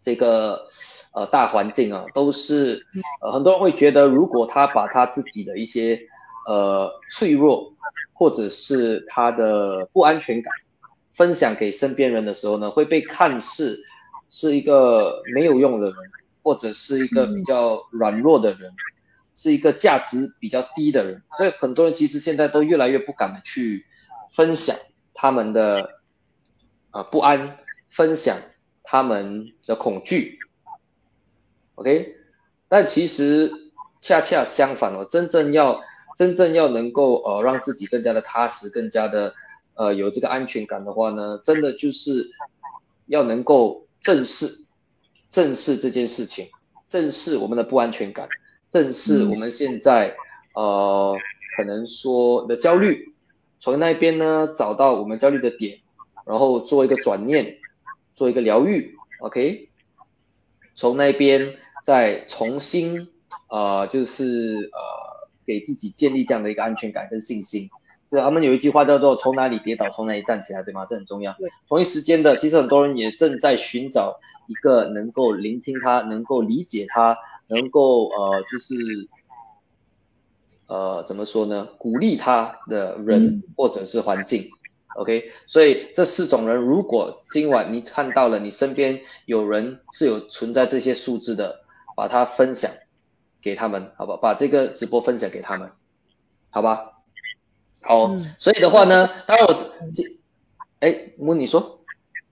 [0.00, 0.68] 这个。
[1.16, 2.78] 呃，大环境啊，都是
[3.22, 5.98] 呃，很多人会觉得，如果他把他自己的一些
[6.46, 7.72] 呃脆弱，
[8.12, 10.52] 或者是他的不安全感
[11.10, 13.82] 分享给身边人的时候呢，会被看似
[14.28, 15.96] 是一个没有用的人，
[16.42, 18.72] 或者是一个比较软弱的人，
[19.34, 21.22] 是一个价值比较低的人。
[21.36, 23.84] 所以很多人其实现在都越来越不敢的去
[24.32, 24.76] 分享
[25.14, 26.00] 他们的
[26.90, 28.36] 呃不安，分享
[28.82, 30.38] 他们的恐惧。
[31.76, 32.16] OK，
[32.68, 33.50] 但其实
[34.00, 35.80] 恰恰相反哦，真正要
[36.16, 39.34] 真正要能够呃让自己更加的踏实，更加的
[39.74, 42.30] 呃有这个安全感的话呢，真的就是
[43.06, 44.46] 要能够正视
[45.28, 46.48] 正视这件事情，
[46.86, 48.28] 正视我们的不安全感，
[48.70, 50.14] 正视我们现在
[50.54, 51.16] 呃
[51.56, 53.14] 可能说的焦虑，
[53.58, 55.78] 从那边呢找到我们焦虑的点，
[56.24, 57.58] 然后做一个转念，
[58.14, 59.68] 做一个疗愈，OK，
[60.74, 61.56] 从那边。
[61.86, 63.06] 再重新，
[63.48, 67.70] 呃，就是呃，给自己建立这样的一个安全感跟信心
[68.08, 70.86] 对，他们有一句话叫做“从哪里跌倒，从哪里站起来”，对吗？
[70.88, 71.32] 这很重要。
[71.34, 78.74] 对，同一时间的，其实很多人也正在寻找一个能够聆听他、能够理解他、能够呃，就是
[80.68, 81.68] 呃，怎么说呢？
[81.78, 84.48] 鼓励他的人或者是环境。
[84.96, 91.60] OK，所以这四种人，如果今晚你看到了，你身边有人是有存在这些数字的，
[91.94, 92.70] 把它分享
[93.42, 94.16] 给他们，好吧？
[94.22, 95.70] 把这个直播分享给他们，
[96.50, 96.92] 好吧？
[97.86, 100.02] 好，所以的话呢，当然我这，
[100.80, 101.78] 哎，木你说，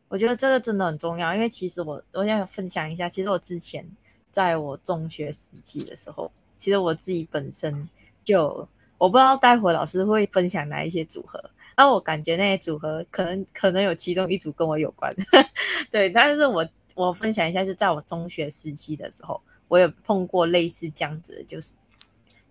[0.09, 3.87] 我觉得这个真的很重要，因为其实我我想分享一下，其实我之前
[4.33, 7.89] 在我中学时期的时候，其实我自己本身
[8.25, 11.43] 就，我不知道待会老师会分享哪一些组合。
[11.77, 15.13] 那我感觉那些组合可能可能有其中一组跟我有关，
[15.91, 16.11] 对。
[16.11, 16.65] 但是我
[16.95, 21.73] 我分享一下，就在我中学时期的时候，我有碰过类似这样子的，就是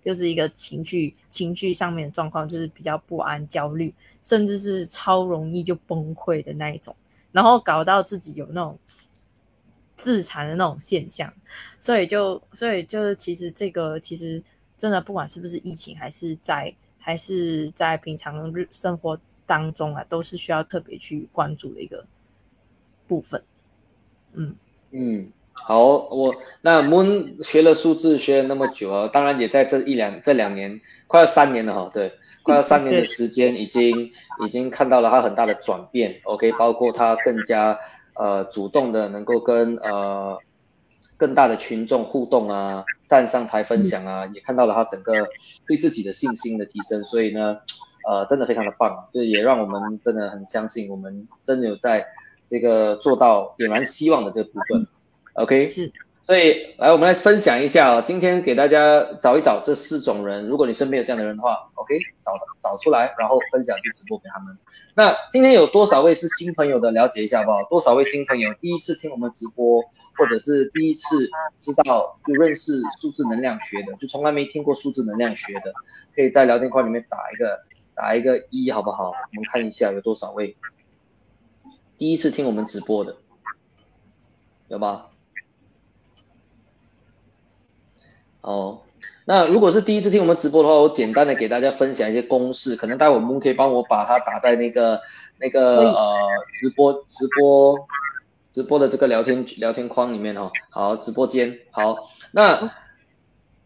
[0.03, 6.95] 就是一个情绪情绪上面的状况，就是比较不安、焦虑，甚至是超容易就崩溃的那一种，
[7.31, 8.77] 然后搞到自己有那种
[9.97, 11.33] 自残的那种现象。
[11.79, 14.43] 所以就所以就是其实这个其实
[14.77, 16.73] 真的不管是不是疫情，还是在。
[17.05, 22.05] 还是在平常日生活当中啊，都是需要特别去关注的一个
[23.09, 23.43] 部分。
[24.31, 24.55] 嗯
[24.91, 32.11] 嗯，好，我那 Moon 学了数字学了那么久啊，当然也在这一两这两年，快要三年了哈，对，
[32.43, 34.11] 快要三年的时间，已经
[34.45, 36.19] 已经看到了他很大的转变。
[36.23, 37.77] OK，包括他更加
[38.15, 40.37] 呃主动的能够跟呃。
[41.15, 45.13] 更大的群众互动啊，站上台分享啊，也看到了他整个
[45.65, 47.59] 对自己的信心的提升，所以呢，
[48.09, 52.05] 呃，真的非常的棒，就也让我们真的很相信，我们真的有在
[52.45, 54.85] 这个做到点燃希望的这部分。
[55.33, 55.91] OK，是。
[56.25, 64.57] 所以，来，我们来分享一下啊，今天给大家找一找这四种人，如果你身边有这样的人的话，OK，找找出来，然后分享去直播给他们。
[64.95, 66.91] 那今天有多少位是新朋友的？
[66.91, 67.61] 了解一下好不好？
[67.65, 69.83] 多少位新朋友第一次听我们直播，
[70.17, 75.73] 或者是第一次知道就认识数字能量学的，就从来没听过数字能量学的，
[76.15, 77.59] 可以在聊天框里面打一个
[77.93, 79.09] 打一个一，好不好？
[79.09, 80.55] 我们看一下有多少位
[81.97, 83.17] 第一次听我们直播的，
[84.69, 85.07] 有吗？
[88.43, 88.81] 哦，
[89.23, 94.99] 那如果是第一次听我们直播的话，我简单的给大家分享一些公式，可能待会我们可以帮我把它打在那个
[95.39, 96.17] 那个呃
[96.53, 97.87] 直播直播
[98.51, 100.51] 直播的这个聊天聊天框里面哦。
[100.69, 101.95] 好，直播间好。
[102.33, 102.69] 那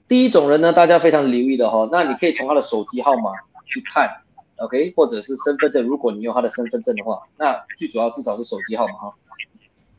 [0.08, 3.32] 第一种人呢，大家非常留意的哈，那你可以从他的手机号码
[3.66, 4.08] 去看
[4.58, 9.14] ，OK，或者是身份证，如果你有他的身份证的话，那最主要至少是手机号码哈，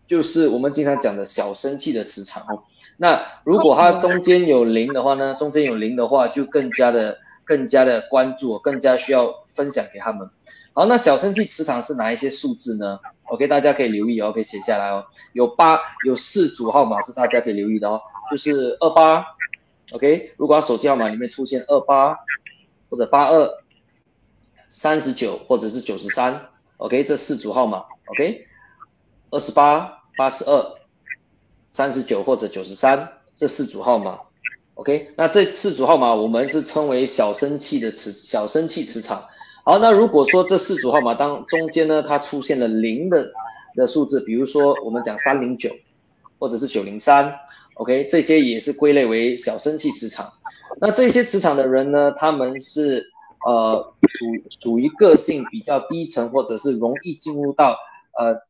[0.09, 2.65] 就是我们经常讲的小生气的磁场哦。
[2.97, 5.35] 那如果它中间有零的话呢？
[5.35, 10.29] 中间有零的话，就更加的、更加的关注，更加需要分享给他们。
[10.73, 15.05] 好，那小生气磁场是哪一些数字呢？OK，大家可以留意哦，可以写下来哦。
[15.33, 19.25] 有八，有四组号码是大家可以留意的哦，就是二八。
[19.93, 22.17] OK，如果他手机号码里面出现二八
[22.91, 23.49] 或者八二、
[24.69, 28.47] 三十九或者是九十三，OK，这四组号码，OK，
[29.31, 30.75] 二十八、八十二。
[31.71, 34.19] 三十九或者九十三这四组号码
[34.75, 39.23] ，OK，那这四组号码我们是称为小生气的磁小生气磁场。
[39.65, 43.31] 好，那如果说这四组号码当中间呢，它出现了零的
[43.77, 45.71] 的数字，比如说我们讲三零九
[46.39, 47.33] 或者是九零三
[47.75, 50.33] ，OK，这些也是归类为小生气磁场。
[50.81, 53.05] 那这些磁场的人呢，他们是
[53.45, 54.27] 呃属
[54.59, 57.77] 属于个性比较低沉，或者是容易进入到
[58.19, 58.48] 呃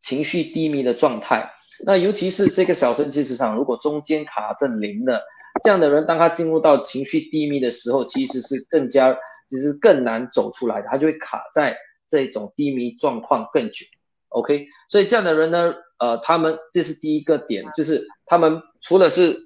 [0.00, 1.50] 情绪低迷的状态。
[1.84, 5.22] 那尤其是这个小生气磁场，如果中间卡正零的
[5.62, 9.16] 这样的人，当他进入到情绪低迷的时候，其实是更加，
[9.48, 11.76] 其实更难走出来的，他就会卡在
[12.08, 13.86] 这种低迷状况更久。
[14.28, 19.36] OK，所以这样的人呢，呃，他们这是第一个点，就是他们除了是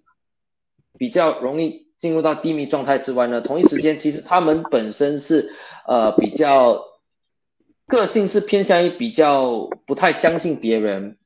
[0.99, 5.49] 比较容易进入到低迷状态之外呢，同一时间其实他们本身是
[5.87, 6.83] 呃比较
[7.87, 11.19] 个性是偏向于比较不太相信别人。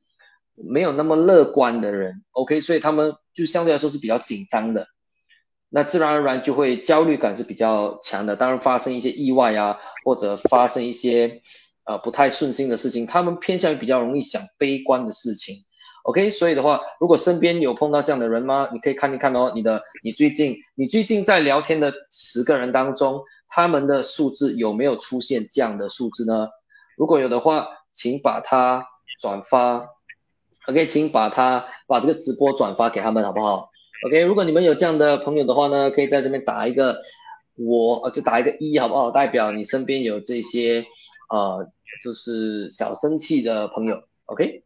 [0.61, 4.85] 没有那么乐观的人，OK，所以他们就相对来说是比较紧张的，
[5.69, 8.35] 那自然而然就会焦虑感是比较强的。
[8.35, 11.41] 当然发生一些意外啊，或者发生一些
[11.85, 15.55] 呃不太顺心的事情，他们偏向于比较容易想悲观的事情
[16.03, 16.29] ，OK。
[16.29, 18.69] 所以的话，如果身边有碰到这样的人吗？
[18.73, 26.47] 你可以看一看哦，你的你最近你最近在聊天的十个人当中，他们的数字有没有出现这样的数字呢？
[26.95, 28.87] 如果有的话，请把它
[29.19, 29.89] 转发。
[30.67, 33.71] OK，请把它把这个直播转发给他们，好不好
[34.05, 37.01] ？OK，如果你们有这样的朋友的话呢，可以在这边打一个
[37.55, 39.09] 我就打一个一好不好？
[39.09, 40.85] 代表你身边有这些
[41.29, 41.67] 呃
[42.03, 44.63] 就是小生气的朋友，OK？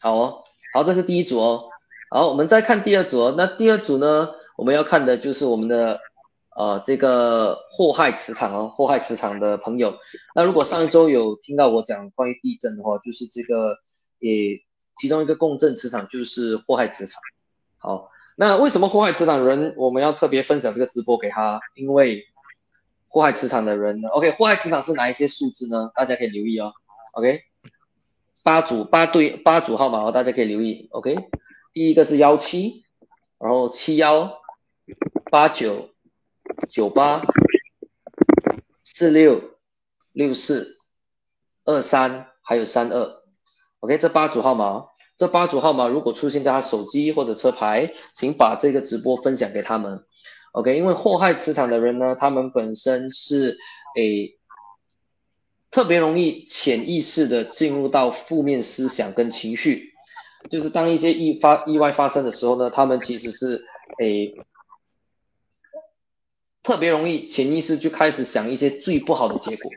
[0.00, 0.42] 好哦，
[0.74, 1.68] 好，这是第一组哦。
[2.10, 3.34] 好，我们再看第二组哦。
[3.36, 6.00] 那第二组呢，我们要看的就是我们的
[6.56, 9.98] 呃这个祸害磁场哦，祸害磁场的朋友。
[10.34, 13.76] 那如果上一周有听到我讲关于地震的话，就是这个
[14.18, 14.60] 也
[14.96, 17.20] 其中一个共振磁场就是祸害磁场。
[17.78, 18.10] 好。
[18.38, 21.58] 那为什么祸害磁场人我们要特别分享这个直播给他？
[21.74, 22.22] 因为
[23.08, 25.90] 祸害磁场的人呢，OK，祸害磁场是哪一些数字呢？
[25.94, 26.74] 大家可以留意哦
[27.12, 27.40] ，OK，
[28.42, 31.16] 八组八对八组号码哦，大家可以留意，OK，
[31.72, 32.84] 第一个是幺七，
[33.38, 34.30] 然后七幺
[35.30, 35.88] 八九
[36.68, 37.22] 九八
[38.84, 39.42] 四六
[40.12, 40.78] 六四
[41.64, 43.22] 二三还有三二
[43.80, 44.86] ，OK，这八组号码。
[45.18, 50.04] 这八组号码如果出现在他手机或者车牌，请把这个直播分享给他们
[50.52, 50.76] ，OK？
[50.76, 53.56] 因为祸害磁场的人呢，他们本身是
[53.96, 54.38] 诶
[55.70, 59.94] 特别容易潜意识的进入到负面思想跟情绪，
[60.50, 63.64] 就是当一些意发意外发生的时候呢，他们其实是
[63.98, 64.34] 诶
[66.66, 69.70] 特别容易潜意识就开始想一些最不好的结果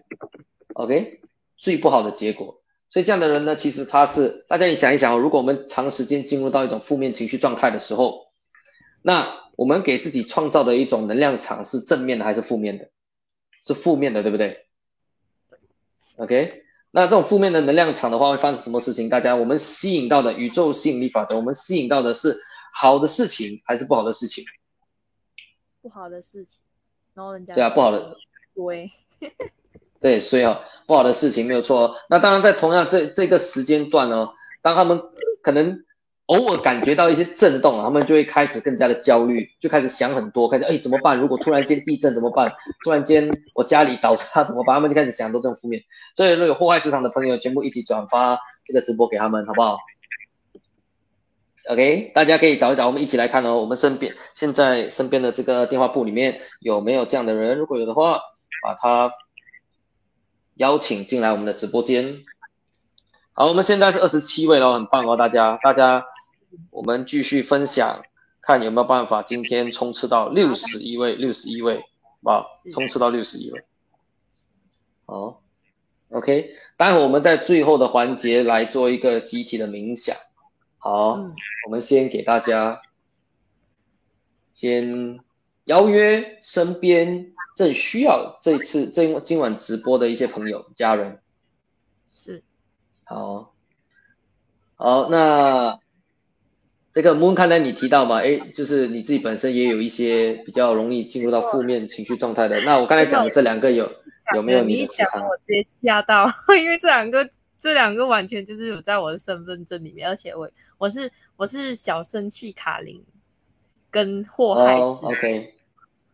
[0.73, 1.21] ，OK？
[1.55, 2.63] 最不好的结果。
[2.89, 8.31] 所以这样的人呢，其实他是大家你想一想哦，如果我们长时间进入到一种负面情绪状态的时候，
[9.03, 12.89] 那我们给自己创造的一种能量场是正面的还是负面的？
[13.61, 14.65] 是负面的，对不对
[16.15, 19.09] ？OK，那这种负面的能量场的话，会发生什么事情？
[19.09, 22.35] 大家我们吸引到的宇宙吸引力法则，我们吸引到的是
[22.73, 24.43] 好的事情还是不好的事情？
[25.81, 26.59] 不好的事情，
[27.19, 28.15] 然后人家对啊，不好的，
[28.55, 28.89] 对。
[29.99, 31.93] 对，所以啊，不好的事情没有错。
[32.09, 35.01] 那当然，在同样这这个时间段哦，当他们
[35.41, 35.83] 可能
[36.27, 41.19] 偶尔感觉到一些震动，他们就会开始更加的焦虑，就开始想很多，开始哎怎么办？
[41.19, 42.49] 如果突然间地震怎么办？
[42.85, 44.75] 突然间我家里倒塌怎么办？
[44.75, 45.83] 他们就开始想很多这种负面。
[46.15, 49.77] 所以，如果有祸害职场的朋友，全部一起转发这个直播给他们，好不好
[51.67, 53.57] ？OK，大家可以找一找，我们一起来看哦。
[53.57, 57.57] 我们身边现在身边的这个电话簿里面有没有这样的人？
[57.57, 58.21] 如果有的话，
[58.63, 59.11] 把他。
[60.55, 62.25] 邀请进来我们的直播间。
[63.31, 66.03] 好，我们现在是二十七位了，很棒哦，大家，大家，
[66.69, 68.03] 我们继续分享，
[68.41, 71.81] 看有没有办法今天冲刺到六十一位，六十一位，
[72.25, 73.63] 好，冲刺到六十一位。
[75.05, 75.41] 好
[76.09, 80.13] ，OK，待会我们在最后的环节来做一个集体的冥想。
[80.79, 81.13] 好，
[81.65, 82.81] 我们先给大家
[84.53, 85.19] 先
[85.65, 87.33] 邀约身边。
[87.55, 91.19] 正需要这次这今晚直播的一些朋友家人，
[92.13, 92.41] 是，
[93.03, 93.53] 好，
[94.75, 95.77] 好，那
[96.93, 102.61] 这个 Moon 看来你提到嘛，哎，就是你自己本身也有一些比较容易进入到负面情绪状态的。
[102.61, 103.91] 那我刚才讲的这两个有
[104.35, 113.03] 有没有你讲我直接吓到，因为这两个这两个完全就是有在我的身份证里面，而且我我是我是小生气卡琳
[113.91, 115.55] 跟祸害词，OK。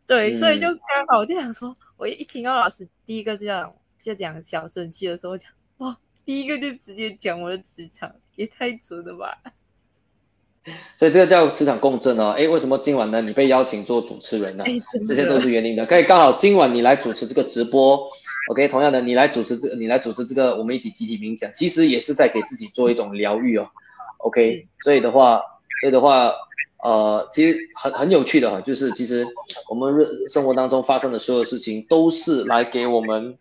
[0.08, 9.36] 对，所以就刚好我就想说，我一听到老师第一个这样就讲小生气的时候，讲哇，第一个就直接讲我的磁场，也太准了吧！
[10.97, 12.36] 所以这个叫磁场共振哦。
[12.38, 13.21] 哎，为什么今晚呢？
[13.21, 14.63] 你被邀请做主持人呢？
[15.08, 15.86] 这些都是原因的。
[15.86, 18.08] 可以刚好今晚你来主持这个直播
[18.49, 18.67] ，OK？
[18.67, 23.70] 同样的，你来主持这，你来主持这个，我们一起集体冥想，其实也是在给自己做一种疗愈哦
[24.20, 24.67] ，OK？
[24.82, 25.41] 所以的话，
[25.82, 26.34] 所以的话。
[26.84, 29.26] 呃，其实很很有趣的哈，就是其实
[29.67, 29.91] 我们
[30.28, 33.36] 生活当中发生的所有事情，都是来给我们，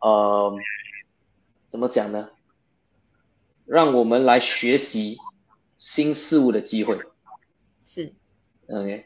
[0.00, 0.50] 呃，
[1.68, 2.30] 怎么讲呢？
[3.66, 5.18] 让我们来学习
[5.76, 6.98] 新事物的机会。
[7.84, 8.14] 是
[8.68, 9.04] ，OK，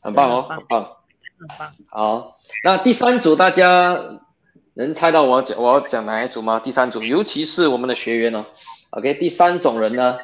[0.00, 0.84] 很棒哦，很棒，
[1.40, 1.74] 很棒。
[1.88, 4.20] 好，那第三组大家
[4.78, 6.60] 能猜到我要讲我要讲哪一组吗？
[6.60, 8.46] 第三组，尤其是我们的学员哦。
[8.90, 10.18] OK，第三种人呢？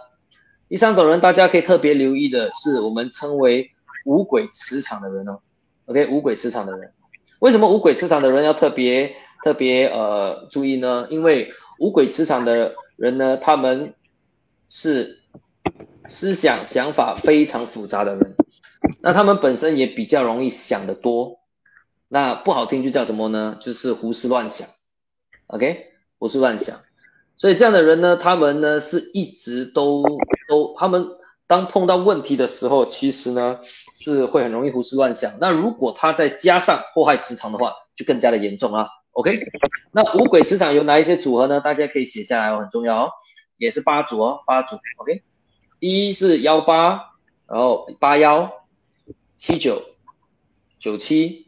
[0.68, 3.68] 第三种人，大家可以特别留意的是，我们称为
[4.06, 5.40] 五鬼磁场的人哦。
[5.86, 6.92] OK，五鬼磁场的人，
[7.40, 11.08] 为什么五鬼磁场的人要特别特别呃注意呢？
[11.10, 13.92] 因为五鬼磁场的人呢，他们
[14.68, 15.18] 是
[16.06, 18.36] 思想想法非常复杂的人，
[19.00, 21.40] 那他们本身也比较容易想得多，
[22.14, 23.58] 那不好听就叫什么呢？
[23.60, 24.68] 就是胡思乱想。
[25.48, 25.88] OK，
[26.20, 26.76] 胡思乱想。
[27.36, 30.04] 所以这样的人呢，他们呢是一直都
[30.48, 31.04] 都，他们
[31.48, 33.58] 当碰到问题的时候，其实呢
[33.92, 35.32] 是会很容易胡思乱想。
[35.40, 38.86] 那如果他再加上祸害磁场的话，就更加的严重啊。
[39.10, 39.36] OK，
[39.90, 41.60] 那五鬼磁场有哪一些组合呢？
[41.60, 43.10] 大家可以写下来哦，很重要哦，
[43.56, 44.76] 也是八组哦，八组。
[44.98, 45.20] OK，
[45.80, 47.12] 一是幺八，
[47.48, 48.48] 然后八幺
[49.36, 49.82] 七九
[50.78, 51.43] 九七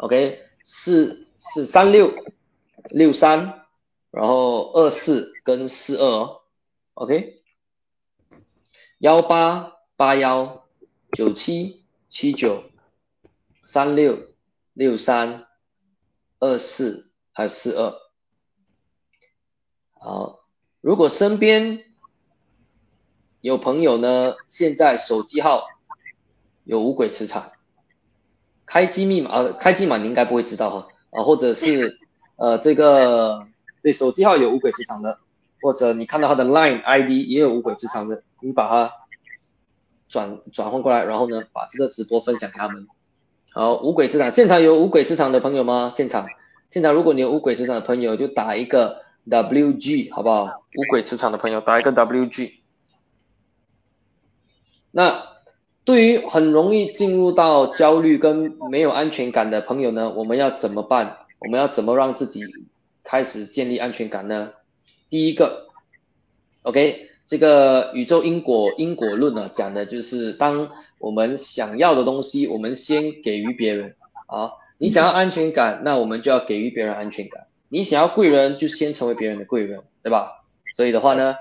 [0.00, 2.10] OK，四四三六
[2.88, 3.66] 六三，
[4.10, 6.40] 然后二四跟四二
[6.94, 7.42] ，OK，
[8.96, 10.66] 幺八八幺
[11.12, 12.64] 九七七九
[13.62, 14.32] 三六
[14.72, 15.46] 六三
[16.38, 17.94] 二四还有四二。
[19.92, 20.46] 好，
[20.80, 21.84] 如果身边
[23.42, 25.66] 有朋友呢，现在手机号
[26.64, 27.52] 有五鬼磁场。
[28.70, 31.98] 开机密码呃，开机码你应该不会知道哈啊，或者是
[32.36, 33.44] 呃这个
[33.82, 35.18] 对手机号有五鬼磁场的，
[35.60, 38.92] 或者你看到他的 Line ID 也有五鬼磁场的，你把它
[40.08, 42.86] 转转换过来，然后呢把这个直播分享给他们。
[43.50, 45.90] 好，五鬼磁场现场有五鬼磁场的朋友吗？
[45.92, 46.28] 现场
[46.70, 50.44] 现场如果你有五鬼磁场的朋友，就打一个 WG 好不好？
[50.44, 52.52] 五鬼磁场的朋友打一个 WG。
[54.92, 55.29] 那。
[55.84, 61.16] 对于很容易进入到焦虑跟没有安全感的朋友呢，我们要怎么办？
[61.40, 62.42] 我们要怎么让自己
[63.02, 64.52] 开始建立安全感呢？
[65.08, 65.68] 第一个
[66.62, 70.68] ，OK，这个宇宙因果因果论呢，讲的就是当
[70.98, 74.52] 我们想要的东西，我们先给予别人啊。
[74.76, 77.46] 你想要安全感，那我们就要给予别人安全感。
[77.70, 80.44] 你想要贵人，就先成为别人的贵人，对吧？
[80.76, 81.34] 所以的话呢，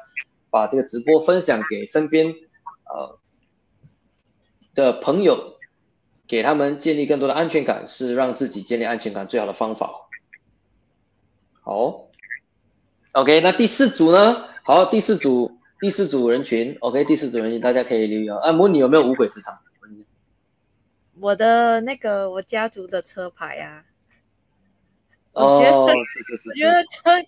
[0.49, 3.18] 把这个直播分享给身边，呃。
[4.75, 5.57] 的朋友，
[6.27, 10.07] 给他们建立更多的安全感，是让自己建立安全感最好的方法。
[11.61, 12.07] 好
[13.13, 14.47] ，OK，那第四组呢？
[14.63, 18.37] 好，第四组，第四组人群，OK，第四组人群，大家可以留意啊。
[18.37, 19.57] 啊，模拟有没有五鬼磁场？
[21.19, 23.83] 我的那个我家族的车牌啊。
[25.33, 26.53] 哦，是是是。
[26.53, 26.73] 觉得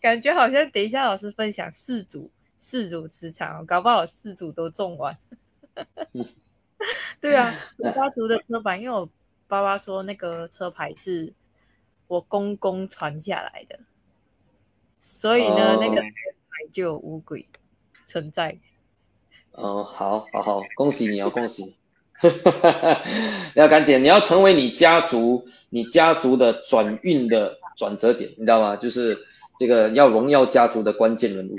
[0.02, 5.18] 感觉好像等一下老师分享四组四组磁场，搞不好四组都中完。
[7.24, 9.08] 对啊， 我家族的车牌，因为我
[9.48, 11.32] 爸爸说那个车牌是
[12.08, 13.80] 我公公传下来的，
[15.00, 16.08] 所以呢，那个车
[16.50, 17.46] 牌就有乌鬼
[18.08, 18.58] 存在。
[19.52, 21.76] 哦，好，好，好，恭喜你哦，恭喜！
[23.54, 28.76] 要赶紧，你要成为你家族，你家族的转运的转折点，你知道吗？
[28.78, 29.18] 就是
[29.60, 31.56] 这个要荣耀家族的关键人物，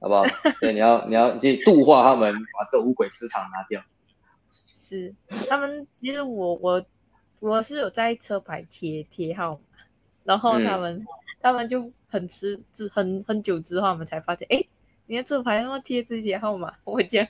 [0.00, 0.24] 好不好？
[0.60, 3.82] 对，你要，你要去度化他们，把这个乌鬼磁场拿掉。
[4.88, 5.12] 是，
[5.48, 6.86] 他们其实我我
[7.40, 9.60] 我是有在车牌贴贴号码，
[10.22, 11.04] 然后他们
[11.40, 14.64] 他们就很迟之很很久之后，我们才发现，哎，
[15.06, 17.26] 你的车牌要贴自己的号码，我将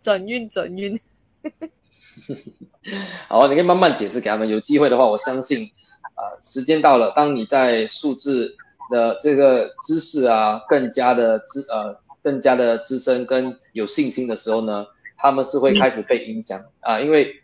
[0.00, 0.96] 转运转运。
[3.26, 4.48] 好，你可以慢慢解释给他们。
[4.48, 5.68] 有机会的话，我相信，
[6.14, 8.54] 呃，时间到了，当你在数字
[8.88, 14.86] 的这个知识啊更加的资呃更加的资深跟有信心的时候呢？
[15.20, 17.34] 他们是会开始被影响啊，因为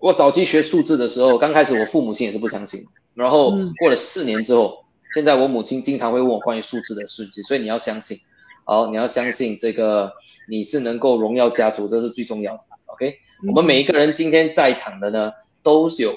[0.00, 2.80] 我早期学数字的时候，刚开始我父母亲也是不相信，
[3.14, 4.82] 然后过了四年之后，
[5.14, 8.16] 现在我母亲经常会问我关于数字的事情，所以你要相信，
[8.64, 10.10] 好，你要相信这个
[10.48, 12.60] 你是能够荣耀家族，这是最重要的。
[12.86, 13.14] OK，
[13.46, 15.30] 我们每一个人今天在场的呢，
[15.62, 16.16] 都有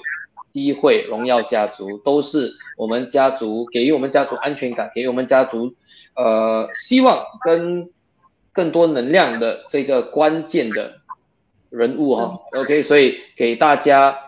[0.50, 5.74] 机会荣耀家族，都是我们家族给予我们家族安全感，给予我们家族
[6.14, 7.90] 呃希望跟。
[8.56, 11.02] 更多能量的这个关键的
[11.68, 14.18] 人物哈，OK，所以给大家，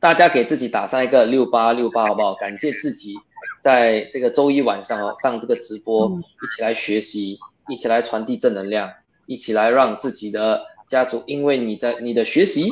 [0.00, 2.34] 大家给自己打上一个六八六八，好不好？
[2.36, 3.14] 感谢自己
[3.60, 7.38] 在这个周一晚上哦上这个直播，一起来学习，
[7.68, 8.90] 一起来传递正能量，
[9.26, 12.66] 一起来让自己的家族因为你在你的学习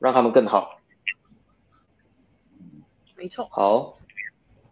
[0.00, 0.80] 让他们更好。
[3.16, 3.46] 没错。
[3.50, 3.98] 好，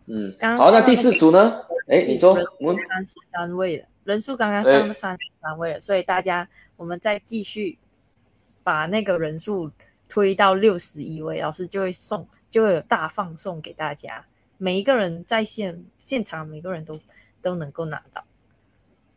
[0.07, 1.61] 嗯，好，那第四组呢？
[1.89, 3.85] 哎，你说我们三十三位了。
[4.11, 7.79] 人数刚刚上了三十三位了，所以大家我们再继续
[8.65, 9.71] 把那个人数
[10.09, 14.25] 推到六十一位，老师就会送，就会有大放送给大家，
[14.59, 16.99] 每一个人在线现场，每个人都
[17.41, 18.25] 都能够拿到。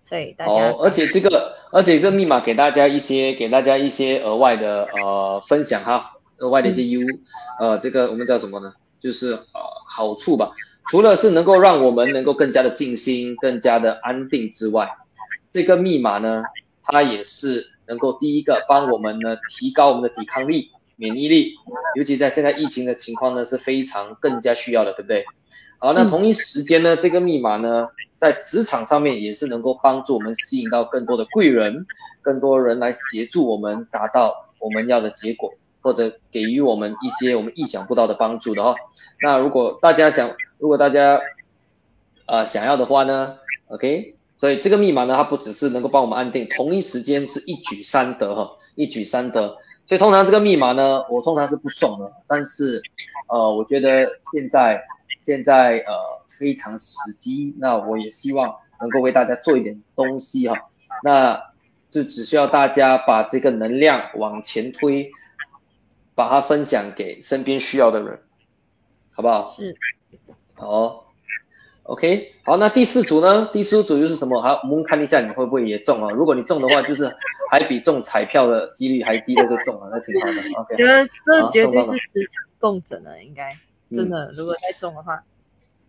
[0.04, 7.02] 所以大家哦，而且这个，而且这密码给大家一些，给大家一些额外的呃分享哈，额外的一些优，
[7.60, 8.76] 呃，这个我们叫什么呢？
[9.00, 10.52] 就是呃好处吧。
[10.88, 14.90] 除了是能够让我们能够更加的静心、更加的安定之外，
[15.50, 16.44] 这个密码呢，
[16.84, 21.54] 它也是能够第一个帮我们呢提高我们的抵抗力、免疫力，
[21.96, 25.26] 尤其在现在疫情的情况呢是非常更加需要的，对不对？
[25.80, 31.86] 好，那同一时间呢，这个密码呢，在职场上面也是能够帮助我们吸引到更多的贵人，
[32.22, 38.76] 更多人来协助我们达到我们要的结果，或者给予我们一些我们意想不到的帮助的哈。
[39.22, 41.20] 那如果大家想，如果大家，
[42.26, 43.38] 呃想要的话呢
[43.68, 49.58] ，OK，所以这个密码呢，它不只是能够帮我们安定，同一时间是一举三得哈，一举三得。
[49.86, 52.10] 所以通常这个密码呢，我通常是不送的。
[52.26, 52.82] 但是，
[53.28, 54.82] 呃，我觉得现在
[55.20, 55.94] 现在呃
[56.30, 60.56] 非常时机，那我也希望能够为大家做一点东西哈。
[61.04, 61.38] 那
[61.90, 65.12] 就只需要大家把这个能量往前推，
[66.16, 68.18] 把它分享给身边需要的人，
[69.12, 69.52] 好不好？
[69.52, 69.76] 是。
[70.64, 71.14] 好
[71.84, 73.50] ，OK，好，那第四组呢？
[73.52, 74.42] 第四组又是什么？
[74.42, 76.10] 好，我们看一下你会不会也中啊？
[76.12, 77.12] 如果你中的话，就是
[77.52, 80.34] 还比中彩票的几率还低的就中了，那挺好的。
[80.62, 83.50] OK，觉得这绝对是磁场共振了，应该
[83.92, 85.22] 真的，如果再中的话。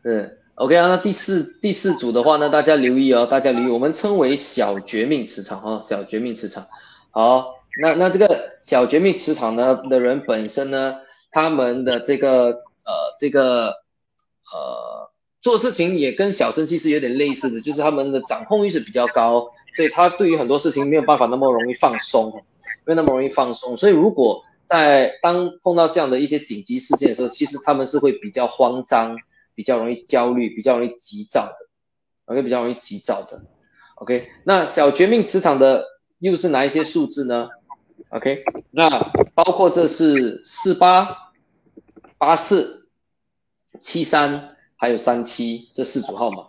[0.03, 6.67] 是 OK 啊，那第四第四组的话呢，大家留意哦，大家留意，我们称为小绝命磁场哈，小绝命磁场。
[7.13, 10.97] 好，那那这个小绝命磁场呢的人本身呢，
[11.31, 13.84] 他们的这个呃这个。
[14.53, 22.31] 呃，做事情也跟小生气是有点类似的，就是他们的掌控欲是比较高，所以他对于很多事情没有办法那么容易放松，
[22.85, 23.77] 没有那么容易放松。
[23.77, 29.17] 所以如果在当碰到这样的一些紧急事件的时候，其实他们是会比较慌张，
[29.55, 31.57] 比较容易焦虑，比较容易急躁的
[32.27, 33.43] ，OK，比较容易急躁的
[33.97, 34.29] ，OK。
[34.45, 35.85] 那小绝命磁场的
[36.19, 37.49] 又是哪一些数字呢
[38.11, 38.89] ？OK，那
[39.35, 41.09] 包括这是四八
[42.19, 42.84] 八四。
[43.85, 46.47] 七三还有三七这四组号码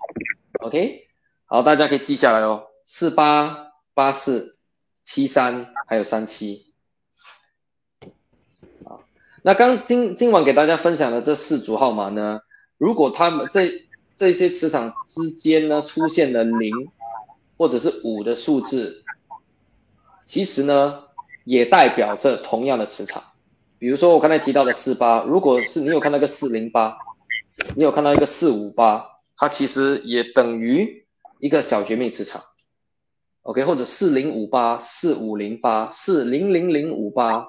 [0.62, 1.06] ，OK，
[1.44, 4.58] 好，大家可以记下来哦，四八八四
[5.04, 6.74] 七三还有三七，
[8.86, 9.04] 啊，
[9.44, 12.40] 那刚今今晚给大家分享的这四组号码呢，
[12.78, 13.70] 如果他们这
[14.16, 16.72] 这些磁场之间呢出现了零
[17.58, 19.04] 或者是五的数字，
[20.26, 21.04] 其实呢
[21.44, 23.22] 也代表着同样的磁场，
[23.78, 26.98] 比如说我刚才提到的四八，如果是你有看到个四零八。
[27.76, 29.06] 你有看到一个四五八，
[29.38, 31.06] 它其实也等于
[31.40, 32.42] 一个小绝命磁场
[33.44, 37.48] ，OK，或者四零五八、四五零八、四零零零五八，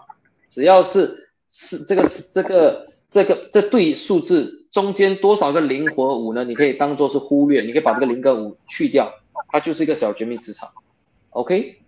[0.49, 6.45] 只要是是这个这个这个这对数字中间多少个零和五呢？
[6.45, 9.13] 你可以当做是忽略，你可以把这个零跟五去掉，
[9.49, 10.69] 它就是一个小绝命磁场
[11.31, 11.81] ，OK。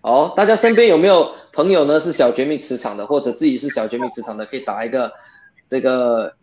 [0.00, 2.00] 好，大家身边有没有朋友呢？
[2.00, 5.12] 是小绝命磁场的，或者自己是小绝命磁场的，可以打一个
[5.66, 6.34] 这个。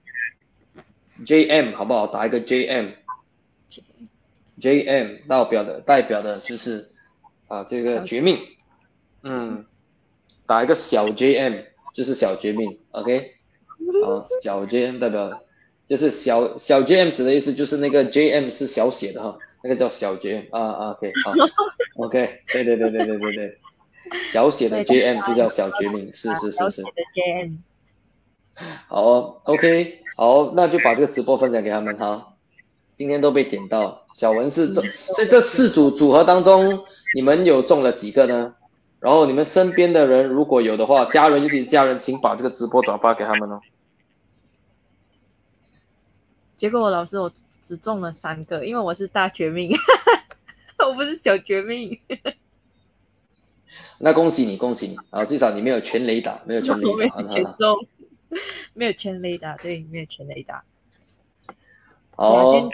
[1.25, 2.07] J M 好不好？
[2.07, 6.89] 打一个 J M，J M 代表的代表的就是
[7.47, 8.37] 啊这个绝命，
[9.23, 9.65] 嗯，
[10.45, 11.53] 打一个小 J M
[11.93, 13.33] 就是小绝命，OK，
[14.05, 15.41] 啊，小 J M 代表
[15.87, 21.33] 就是小小 J M 指的意思就是那个 J M 是小写的哈，那个叫小 J M 啊啊 OK 好
[22.05, 23.57] OK 对对对对对对对，
[24.31, 26.83] 小写的 J M 就叫小绝命，是是是是。
[28.87, 29.98] 好，OK。
[30.19, 32.33] 好，那就把这个直播分享给他们哈。
[32.93, 36.83] 今天都被点到，小文是中，所以这四组组合当中，
[37.15, 38.53] 你们有中了几个呢？
[38.99, 43.61] 然后你们身边的人如果有的话，家人尤其是家人，请把这个直播转发给他们哦。
[46.57, 49.71] 结果我老师我只中了三个，因为我是大绝命，
[50.85, 51.97] 我不是小绝命。
[53.99, 55.23] 那恭喜你，恭喜你啊！
[55.23, 57.77] 至少你没有全雷打，没有全雷打， 全中。
[58.73, 60.63] 没有全雷达，对，没有全雷达。
[62.15, 62.69] 哦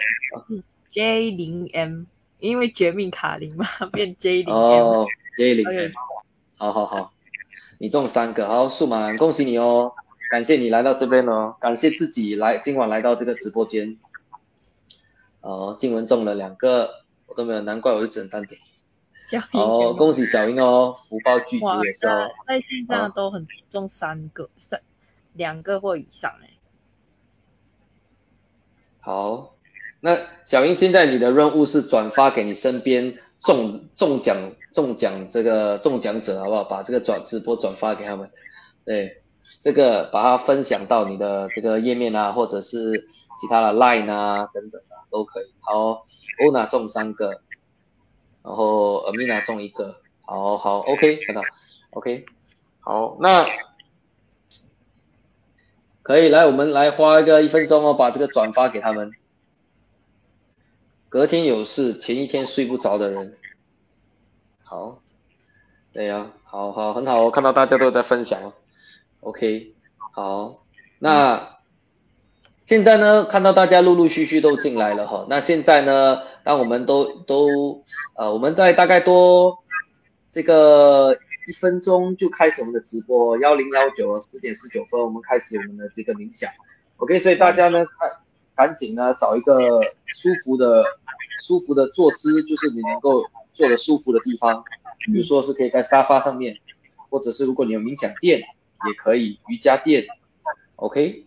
[0.90, 2.04] ，J 零 M，
[2.40, 4.84] 因为绝命卡零嘛， 变 J 零 M。
[4.84, 5.90] 哦，J 零 M。
[6.56, 7.12] 好好好，
[7.78, 9.92] 你中三个，好，数码，恭喜你哦！
[10.30, 13.96] 感谢你来到这边哦，感谢自己来今晚来到这个直播间。
[15.42, 18.60] 哦，静文中了两个，我都没有，难怪我就只能单点。
[19.52, 22.28] 哦，恭喜小英哦，福报巨足也是哦。
[22.46, 24.80] 在线上都很中三个，三。
[25.36, 26.50] 两个或以上哎，
[29.00, 29.54] 好，
[30.00, 34.36] 那小英，现在你的任务是转发给你身边中中奖
[34.72, 36.64] 中奖这个中奖者，好不好？
[36.64, 38.30] 把这个转直播转发给他们，
[38.84, 39.22] 对，
[39.60, 43.06] 这个把它分享到你的这个页面啊，或者是
[43.38, 45.52] 其他的 Line 啊等等啊，都可以。
[45.60, 46.02] 好，
[46.44, 47.42] 欧娜中三个，
[48.42, 51.42] 然后 Amina 中一个，好好，OK，看到
[51.90, 52.24] ，OK，
[52.80, 53.46] 好，那。
[56.06, 59.10] 可以来，我们来花一个一分钟哦，把这个转发给他们。
[61.08, 63.34] 隔天有事，前一天睡不着的人，
[64.62, 65.00] 好，
[65.92, 68.52] 对呀，好好很好，我看到大家都在分享
[69.18, 69.74] ，OK，
[70.12, 70.62] 好，
[71.00, 71.56] 那
[72.62, 77.82] 现在呢，看到大家陆陆续续都进来了哈，那现在呢，当我们都都
[78.14, 79.58] 呃，我们在大概多
[80.30, 81.18] 这个。
[81.46, 86.50] 一分钟就开始我们的直播，幺零幺九十点十九分，我们开始我们的这个冥想。
[86.96, 87.84] OK，所以大家呢，
[88.56, 90.82] 赶赶紧呢找一个舒服的、
[91.40, 94.64] 舒服的坐姿，就是你能够坐的舒服的地方，
[95.06, 96.56] 比如说是可以在沙发上面，
[97.10, 100.04] 或者是如果你有冥想垫也可以，瑜伽垫
[100.76, 101.26] ，OK，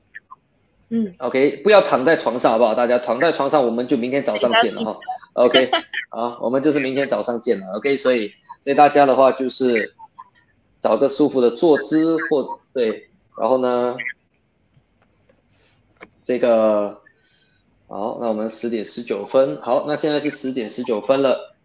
[0.89, 2.75] 嗯，OK，不要躺在床上好不好？
[2.75, 4.97] 大家躺在床上我们就明天早上见了哈
[5.33, 5.71] ，OK，
[6.11, 9.93] 好，我们就是明天早上见了，OK，所以所以大家的话就是
[10.79, 13.95] 找个舒服的坐姿或对，然后呢，
[16.23, 17.01] 这个。
[17.91, 19.59] 好，那我们十点十九分。
[19.63, 21.55] 好，那现在是十点十九分了。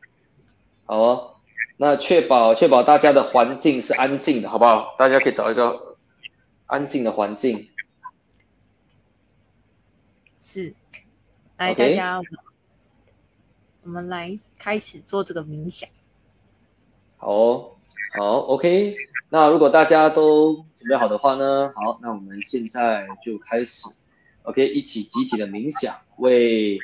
[0.87, 1.37] 好哦，
[1.77, 4.95] 那确保确保大家的环境是安静的，好不好？
[4.97, 5.99] 大家可以找一个
[6.65, 7.69] 安静的环境。
[10.41, 10.75] 是，
[11.59, 12.23] 来大家，
[13.83, 15.87] 我们来开始做这个冥想。
[17.19, 17.74] 好哦，
[18.13, 18.97] 好，OK。
[19.29, 21.73] 那如果大家都准备好的话呢？
[21.75, 23.89] 好，那我们现在就开始。
[24.43, 26.79] OK，一起集体的冥想，为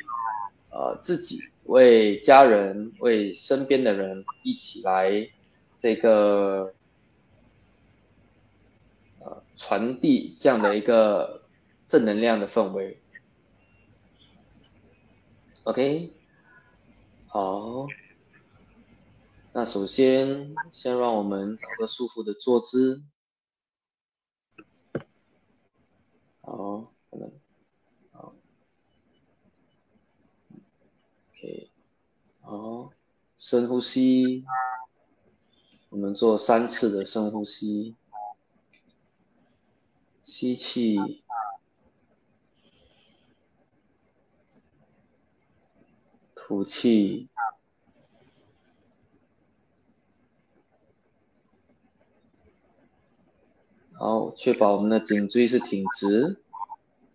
[0.70, 5.28] 呃自己、为家人、为身边的人一起来
[5.76, 6.72] 这个
[9.20, 11.42] 呃传递这样的一个
[11.86, 12.98] 正能量的氛围。
[15.64, 16.12] OK，
[17.28, 17.86] 好，
[19.52, 23.02] 那首先先让我们找个舒服的坐姿。
[26.40, 27.40] 好，我们。
[28.12, 28.36] 好
[31.32, 31.68] ，OK，
[32.42, 32.92] 好，
[33.36, 34.44] 深呼吸，
[35.88, 37.96] 我们做三次的深呼吸，
[40.22, 41.24] 吸气，
[46.36, 47.28] 吐气，
[54.02, 56.42] 好，确保我们的颈椎是挺直，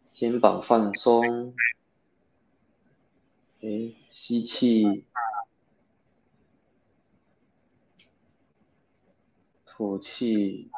[0.03, 1.55] 肩膀放松。
[3.61, 5.03] 哎，吸气。
[9.65, 10.69] 吐气，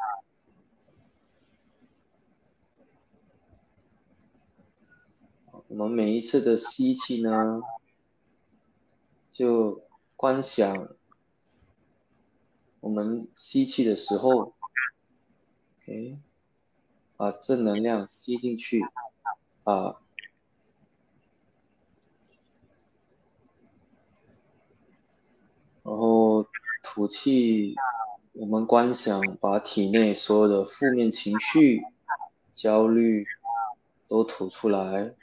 [5.68, 7.62] 我们每一次的吸气呢，
[9.30, 9.84] 就
[10.16, 10.88] 观想
[12.80, 14.54] 我们吸气的时候
[15.88, 16.18] 哎
[17.16, 18.82] 把正能量吸进去，
[19.64, 20.00] 啊，
[25.84, 26.46] 然后
[26.84, 27.76] 吐气。
[28.34, 31.82] 我们观想，把体内所有的负面情绪、
[32.54, 33.26] 焦虑
[34.08, 35.16] 都吐出来，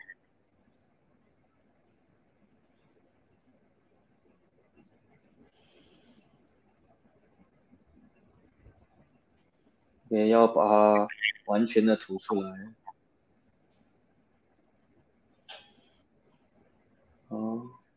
[10.15, 11.09] 也要把它
[11.47, 12.73] 完全的吐出来。
[17.29, 17.37] 好，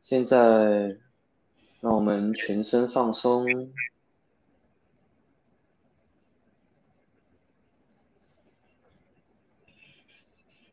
[0.01, 0.97] 现在
[1.80, 3.45] 让我们全身放松。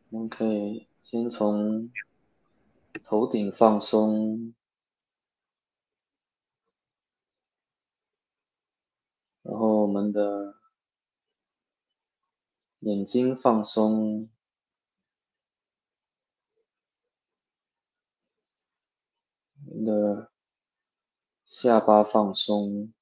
[0.08, 1.90] 我们可以先从
[3.02, 4.54] 头顶放松，
[9.42, 10.54] 然后我们的
[12.84, 14.28] 眼睛放松，
[19.66, 20.30] 我们的
[21.46, 22.92] 下巴放松。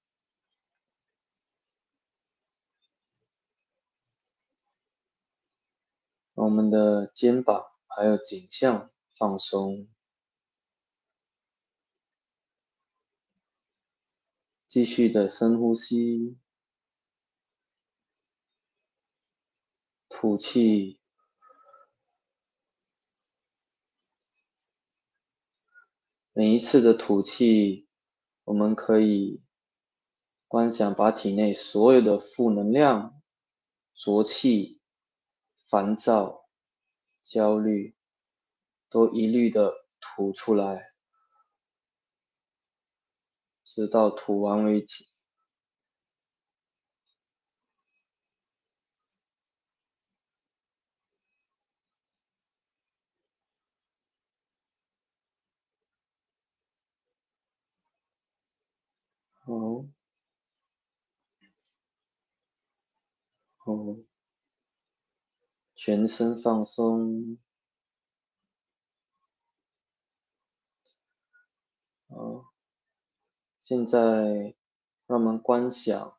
[6.34, 9.88] 我们的肩膀还有颈项放松，
[14.68, 16.38] 继续的深呼吸，
[20.12, 21.00] 吐气。
[26.32, 27.88] 每一次的吐气，
[28.44, 29.42] 我们可以
[30.46, 33.20] 观想把体内所有的负能量、
[33.94, 34.78] 浊气。
[35.64, 36.50] 烦躁、
[37.22, 37.96] 焦虑，
[38.90, 40.92] 都一律的吐出来，
[43.64, 45.11] 直到吐完为止。
[59.52, 59.86] 好，
[63.58, 63.96] 好。
[65.74, 67.36] 全身放松，
[72.08, 72.52] 好，
[73.60, 74.54] 现在
[75.06, 76.16] 让我们观想，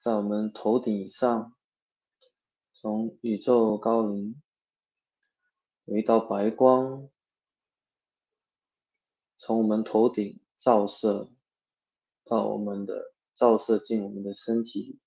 [0.00, 1.54] 在我们头顶上，
[2.72, 4.42] 从宇宙高龄
[5.84, 7.08] 有一道白光，
[9.36, 11.30] 从我们头顶照射。
[12.30, 15.00] 到我们的照射进我们的身体里。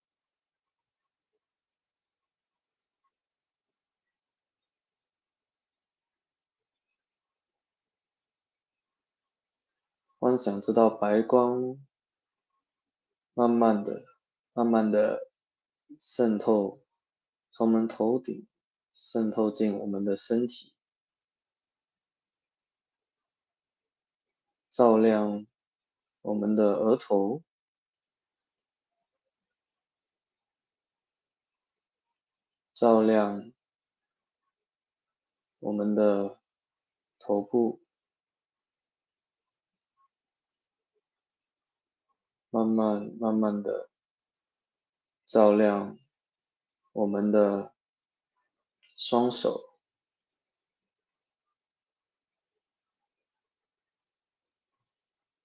[10.20, 11.78] 幻想知道白光
[13.34, 14.04] 慢慢的
[14.52, 15.32] 慢慢的
[15.98, 16.84] 渗透
[17.52, 18.46] 从我们头顶
[18.94, 20.76] 渗透进我们的身体。
[24.70, 25.46] 照亮
[26.24, 27.44] 我们的额头，
[32.74, 33.54] 照亮
[35.60, 36.42] 我们的
[37.20, 37.84] 头部。
[42.50, 43.90] 慢慢、慢慢的
[45.26, 45.98] 照亮
[46.92, 47.74] 我们的
[48.96, 49.73] 双手，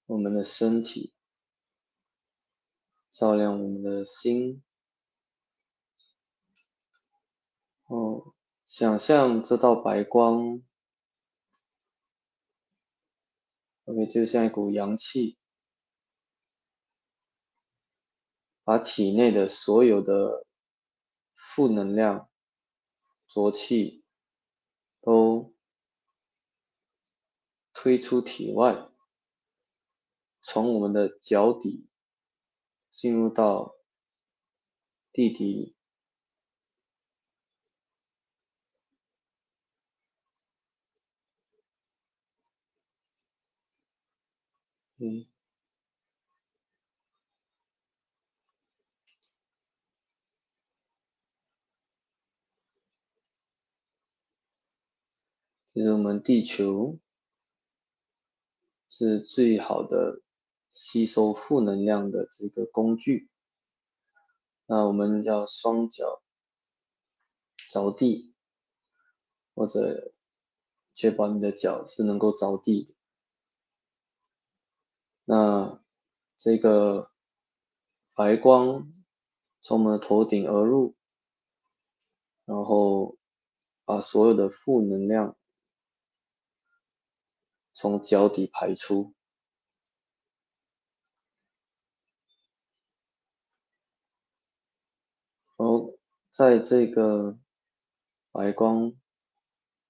[0.08, 1.12] 我们的身体，
[3.10, 4.62] 照亮我们的心。
[7.88, 8.34] 哦，
[8.64, 10.62] 想象这道白光
[13.84, 15.36] ，OK，就像一股阳气。
[18.64, 20.46] 把体内的所有的
[21.34, 22.30] 负能量、
[23.26, 24.04] 浊气
[25.00, 25.54] 都
[27.72, 28.87] 推出体外，
[30.50, 31.86] 从我们的脚底
[32.92, 33.76] 进入到
[35.14, 35.74] 地底，
[44.98, 45.28] 嗯。
[55.72, 56.98] 其实我们地球
[58.90, 60.20] 是最好的
[60.78, 63.28] 吸收负能量的这个工具。
[64.66, 66.22] 那我们要双脚
[67.68, 68.32] 着地，
[69.56, 70.14] 或者
[70.94, 72.94] 确保你的脚是能够着地的。
[75.24, 75.82] 那
[76.36, 77.10] 这个
[78.14, 78.92] 白光
[79.60, 80.94] 从我们的头顶而入，
[82.44, 83.18] 然后
[83.84, 85.34] 把所有的负能量。
[87.80, 89.14] 从脚底排出，
[95.56, 95.96] 而
[96.38, 97.36] 在这个
[98.30, 98.92] 白光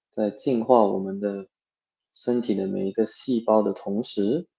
[0.09, 1.47] 在净化我们的
[2.11, 4.49] 身体的每一个细胞的同时，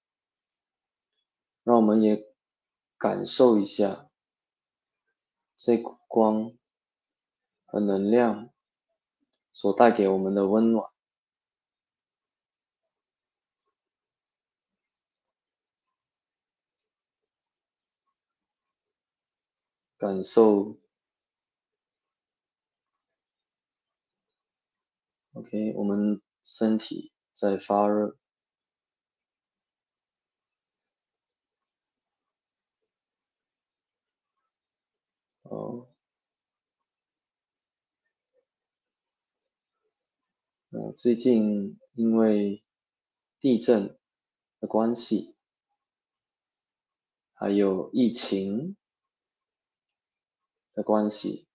[1.65, 2.33] 让我们也
[2.97, 4.09] 感受一下
[5.57, 6.57] 这股光
[7.67, 8.51] 和能量
[9.53, 10.89] 所带给我们的温暖。
[19.99, 20.80] 感受
[25.41, 28.15] ，OK，我们身体在发热，
[35.45, 35.89] 哦，
[40.71, 42.63] 呃，最近因为
[43.41, 43.99] 地震
[44.61, 45.35] 的关系，
[47.33, 48.77] 还有疫情。
[50.73, 51.49] 的关系，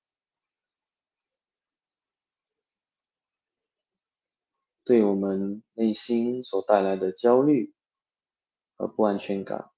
[4.85, 7.73] 对我们内心所带来的焦虑
[8.77, 9.71] 和不安全感，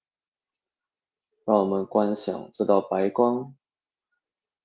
[1.45, 3.55] 让我们观想这道白光，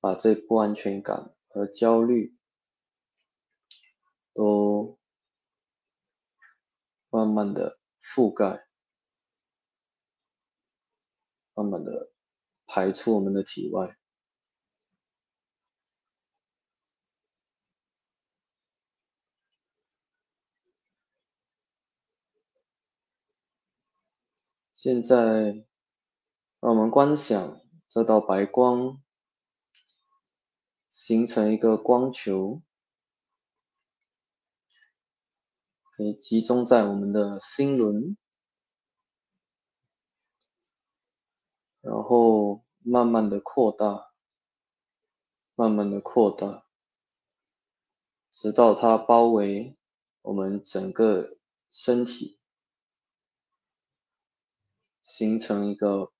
[0.00, 2.36] 把这不安全感和焦虑
[4.34, 4.98] 都
[7.08, 8.66] 慢慢的覆盖，
[11.54, 12.10] 慢慢的
[12.66, 13.96] 排出我们的体外。
[24.84, 25.64] 现在，
[26.58, 29.00] 让我们观想这道白光
[30.90, 32.60] 形成一个光球，
[35.92, 38.16] 可以集中在我们的心轮，
[41.80, 44.12] 然后慢慢的扩大，
[45.54, 46.66] 慢慢的扩大，
[48.32, 49.76] 直到它包围
[50.22, 51.38] 我们整个
[51.70, 52.41] 身体。
[55.14, 56.10] 形成一个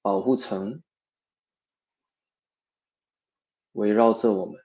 [0.00, 0.84] 保护层，
[3.72, 4.62] 围绕着我们，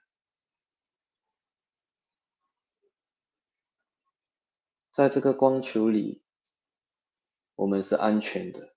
[4.92, 6.22] 在这个光球里，
[7.56, 8.76] 我们是安全的，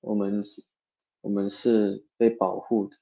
[0.00, 0.66] 我们是，
[1.22, 2.98] 我们是被保护的。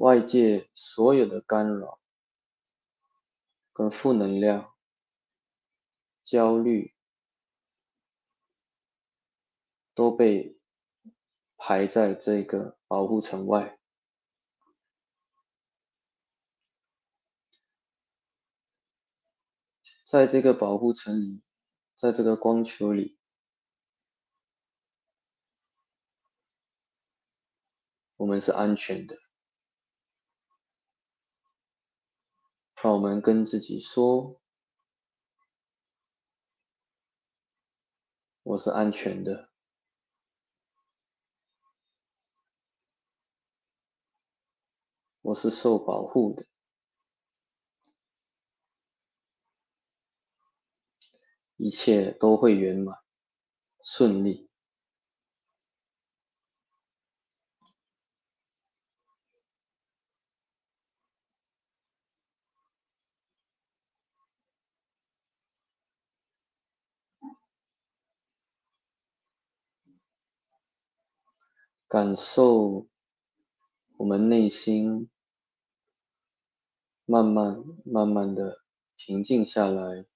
[0.00, 2.00] 外界所有的干扰
[3.70, 4.74] 跟负能量、
[6.24, 6.94] 焦虑
[9.94, 10.58] 都被
[11.58, 13.78] 排在这个保护层外。
[20.06, 21.42] 在这个保护层里，
[21.94, 23.18] 在这个光球里，
[28.16, 29.19] 我们是安全的。
[32.82, 34.40] 让我们跟自己说
[38.42, 39.50] ：“我是安全的，
[45.20, 46.44] 我是受保护的。”
[51.56, 52.96] 一切都会圆满
[53.84, 54.49] 顺利，
[71.90, 72.86] 感受
[73.96, 75.10] 我们内心
[77.04, 78.60] 慢慢、慢慢的
[78.94, 80.06] 平静下来。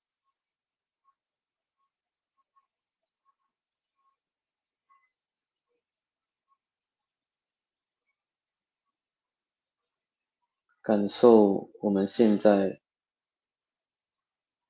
[10.81, 12.81] 感受我们现在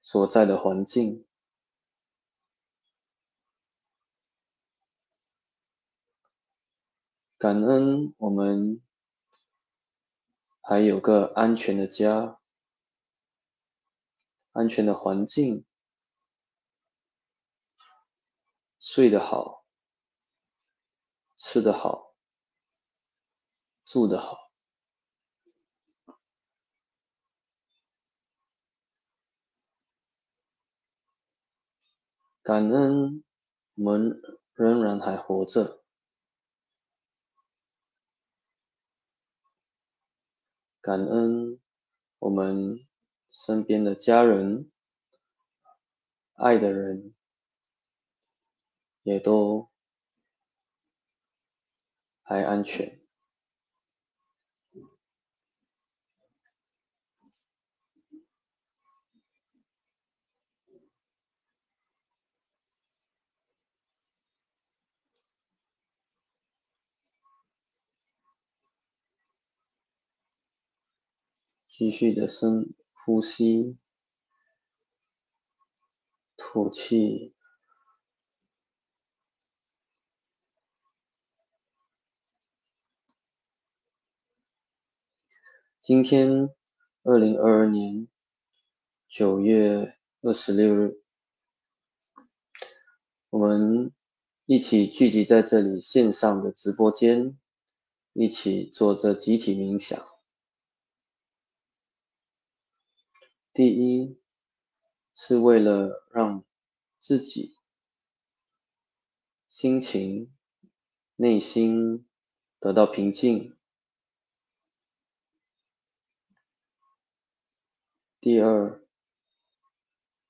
[0.00, 1.26] 所在的环境，
[7.44, 8.80] 感恩我们
[10.62, 12.40] 还有个安全的家、
[14.52, 15.66] 安全的环境，
[18.80, 19.66] 睡得好、
[21.36, 22.14] 吃得好、
[23.84, 24.38] 住得好。
[32.42, 33.22] 感恩
[33.74, 34.18] 我们
[34.54, 35.83] 仍然还活着，
[40.84, 41.58] 感恩
[42.18, 42.78] 我们
[43.30, 44.70] 身边的家人、
[46.34, 47.14] 爱的人
[49.02, 49.70] 也都
[52.22, 53.03] 还安全。
[71.76, 73.76] 继续的深呼吸，
[76.36, 77.34] 吐气。
[85.80, 86.48] 今天，
[87.02, 88.06] 二零二二年
[89.08, 91.02] 九月二十六日，
[93.30, 93.92] 我们
[94.46, 97.36] 一起聚集在这里线上的直播间，
[98.12, 100.13] 一起做着集体冥想。
[103.54, 104.20] 第一，
[105.14, 106.44] 是为了让
[106.98, 107.56] 自己
[109.48, 110.34] 心情、
[111.14, 112.04] 内心
[112.58, 113.54] 得到平静；
[118.20, 118.84] 第二，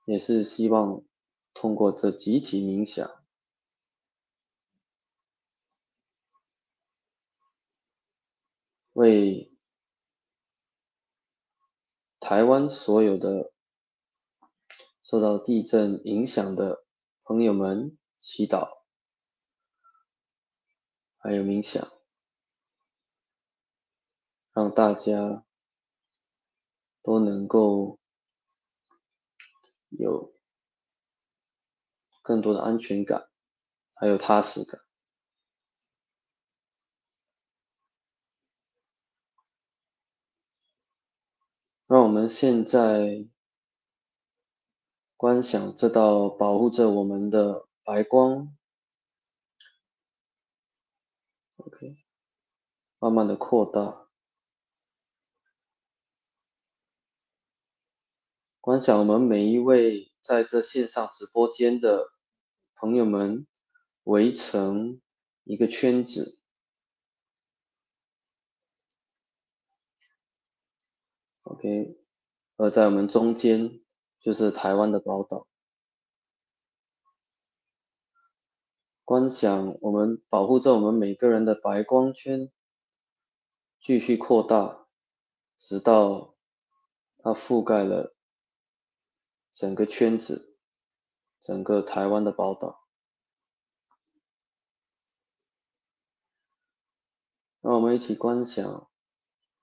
[0.05, 1.03] 也是希望
[1.55, 3.11] 通过这集体冥想，
[8.93, 9.54] 为。
[12.27, 13.53] 台湾所有的
[15.03, 16.87] 受到地震影响的
[17.23, 18.79] 朋友们，祈祷，
[21.19, 21.87] 还有冥想，
[24.55, 25.45] 让大家
[27.03, 28.01] 都能够
[29.91, 30.35] 有
[32.23, 33.29] 更多的安全感，
[33.93, 34.84] 还有踏实感。
[41.95, 43.29] 让我们现在
[45.17, 48.53] 观想这道保护着我们的白光
[51.59, 51.97] ，OK，
[52.99, 54.09] 慢慢的扩大，
[58.61, 62.09] 观想我们每一位在这线上直播间的
[62.75, 63.47] 朋友们
[64.03, 65.01] 围成
[65.45, 66.41] 一个圈子。
[71.45, 71.99] OK，
[72.57, 73.81] 而在我们中间
[74.19, 75.47] 就是台湾的宝岛。
[79.05, 82.51] 观想我们保护着我们每个人的白光圈，
[83.79, 84.89] 继续扩大，
[85.59, 86.35] 直到
[87.19, 88.17] 它覆盖了
[89.53, 90.57] 整个圈子，
[91.39, 92.89] 整个台湾的宝岛。
[97.61, 98.91] 让我们一起观想，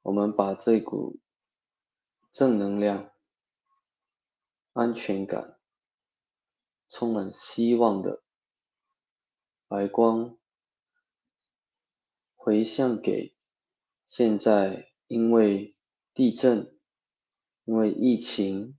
[0.04, 1.20] 我们把这股
[2.32, 3.12] 正能量、
[4.74, 5.60] 安全感、
[6.90, 8.24] 充满希望的
[9.68, 10.38] 白光
[12.36, 13.36] 回向给。
[14.14, 15.74] 现在因为
[16.14, 16.78] 地震、
[17.64, 18.78] 因为疫情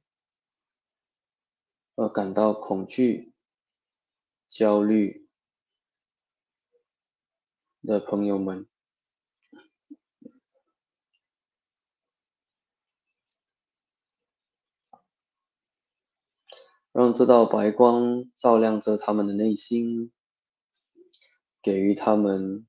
[1.95, 3.35] 而感到恐惧、
[4.47, 5.27] 焦虑
[7.81, 8.69] 的朋友们，
[16.93, 20.13] 让这道白光照亮着他们的内心，
[21.63, 22.67] 给予他们。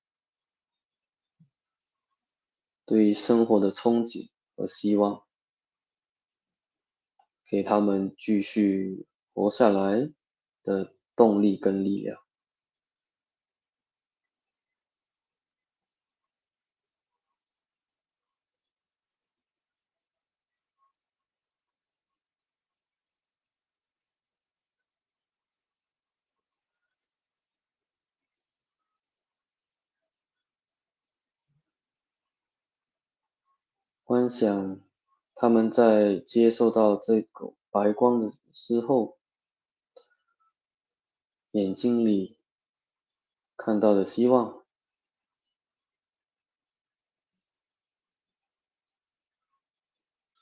[2.85, 5.23] 对于生活的憧憬和希望，
[7.45, 10.13] 给他们继续活下来
[10.63, 12.22] 的动力跟力量。
[34.13, 34.79] 观想
[35.33, 39.17] 他们在接受到这个白光的时候，
[41.49, 42.37] 眼睛里
[43.57, 44.63] 看到的希望，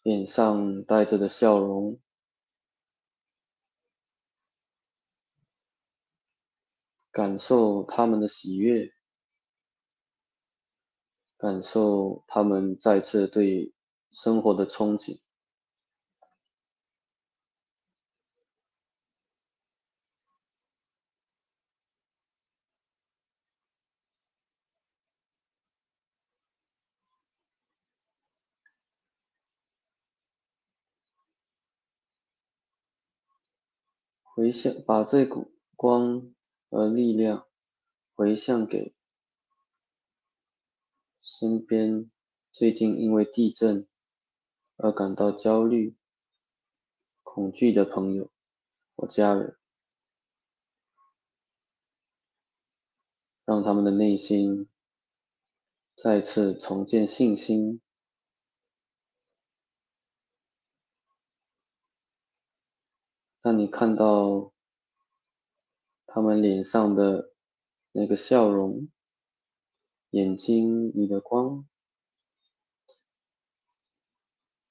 [0.04, 1.98] 脸上带着的笑容，
[7.10, 8.94] 感受他们的喜悦。
[11.42, 13.74] 感受他们再次对
[14.12, 15.20] 生活的憧憬，
[34.22, 36.32] 回向，把这股光
[36.70, 37.48] 和力量
[38.14, 39.01] 回向给。
[41.22, 42.10] 身边
[42.52, 43.88] 最近因为地震
[44.78, 45.96] 而感到焦虑、
[47.24, 48.32] 恐惧的朋友
[48.96, 49.56] 或家人，
[53.46, 54.68] 让他们的内心
[55.96, 57.80] 再次重建信心。
[63.42, 64.54] 当你看到
[66.06, 67.34] 他们脸上的
[67.92, 68.91] 那个笑容。
[70.12, 71.66] 眼睛里的光，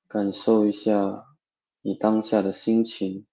[0.06, 1.38] 感受一下
[1.80, 3.26] 你当下的心情，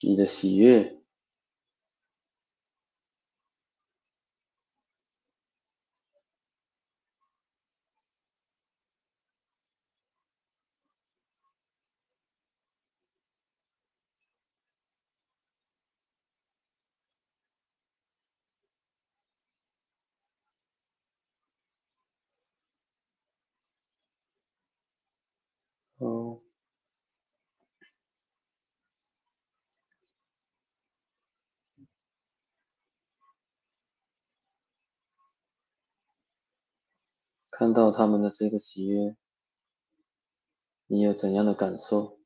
[0.00, 0.96] 你的喜悦。
[25.98, 26.42] 哦，
[37.58, 39.16] 看到他们的这个喜悦，
[40.88, 42.18] 你有怎样的感受？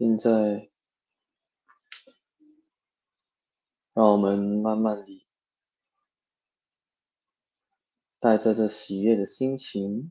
[0.00, 0.70] 现在
[3.92, 5.26] 让我们慢慢地
[8.18, 10.10] 带着这喜悦的心情，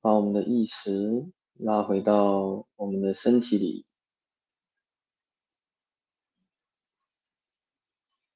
[0.00, 3.84] 把我们的意识拉回到我们的身体里，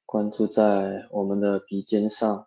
[0.04, 2.46] 关注在我们的鼻尖上。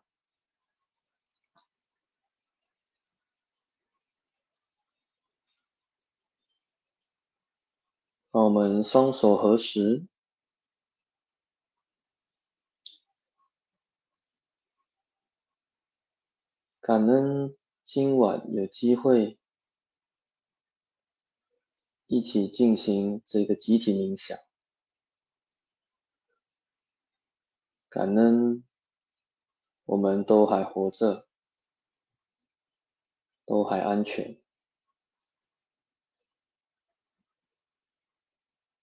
[8.38, 10.05] 让我们双手合十，
[16.79, 19.39] 感恩今晚有机会
[22.05, 24.38] 一起进行这个集体冥想，
[27.89, 28.63] 感恩
[29.85, 31.27] 我们都还活着，
[33.47, 34.39] 都还安全，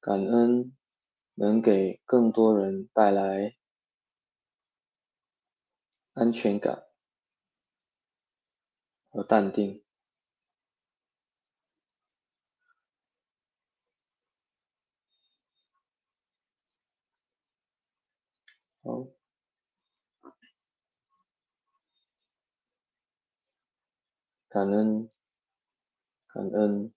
[0.04, 0.76] 感恩
[1.32, 3.56] 能给更多人带来
[6.12, 6.84] 安全感。
[9.14, 9.82] 和淡定。
[18.82, 19.06] 好，
[24.48, 25.08] 感恩，
[26.26, 26.93] 感恩，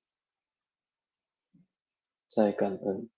[2.37, 3.09] 再感恩。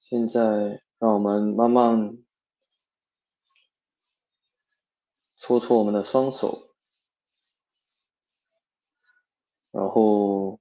[0.00, 0.82] 现在。
[0.98, 2.24] 让我们慢慢
[5.36, 6.74] 搓搓我们的双手，
[9.70, 10.58] 然后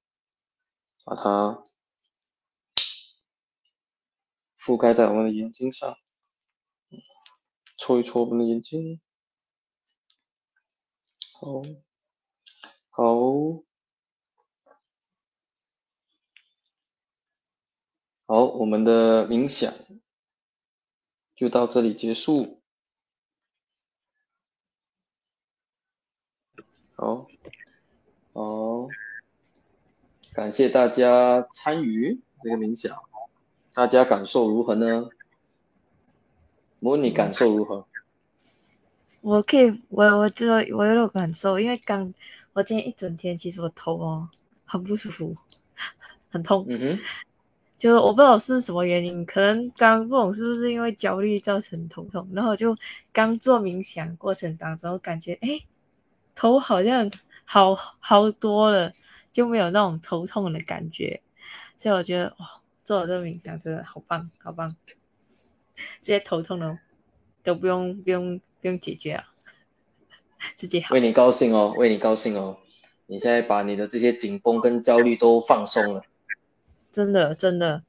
[1.05, 1.63] 把它
[4.57, 5.95] 覆盖在我们的眼睛上，
[7.77, 8.99] 搓一搓我们的眼睛，
[11.43, 11.61] 好，
[12.89, 13.63] 好，
[18.25, 19.73] 好，我们的冥想。
[21.35, 22.61] 就到这里结束。
[26.95, 27.27] 好，
[28.31, 28.87] 好，
[30.31, 33.03] 感谢大家参与这个冥想，
[33.73, 35.09] 大家感受如何呢？
[36.79, 37.85] 模拟感受如何？
[39.23, 42.13] 我可以，我我觉得我有感受，因为刚
[42.51, 44.29] 我今天一整天，其实我头哦
[44.65, 45.33] 很不舒服，
[46.29, 46.65] 很痛。
[46.67, 46.99] 嗯哼。
[47.77, 52.75] 就我不知道是什么原因，可能刚不懂是不是因为焦虑造成头痛，然后就
[53.13, 55.61] 刚做冥想过程当中，感觉哎，
[56.35, 57.09] 头好像
[57.45, 58.93] 好好多了，
[59.31, 61.21] 就没有那种头痛的感觉，
[61.77, 64.75] 所以我觉得哇，做了这个冥想真的好棒，好棒，
[66.01, 66.77] 这些头痛的
[67.41, 69.25] 都不用不用不用解决啊，
[70.55, 70.95] 自己好。
[70.95, 72.57] 为你高兴哦，为你高兴哦，
[73.07, 76.01] 你现在把你的这些紧绷跟焦虑都放松了。
[76.93, 77.83] 真的真的，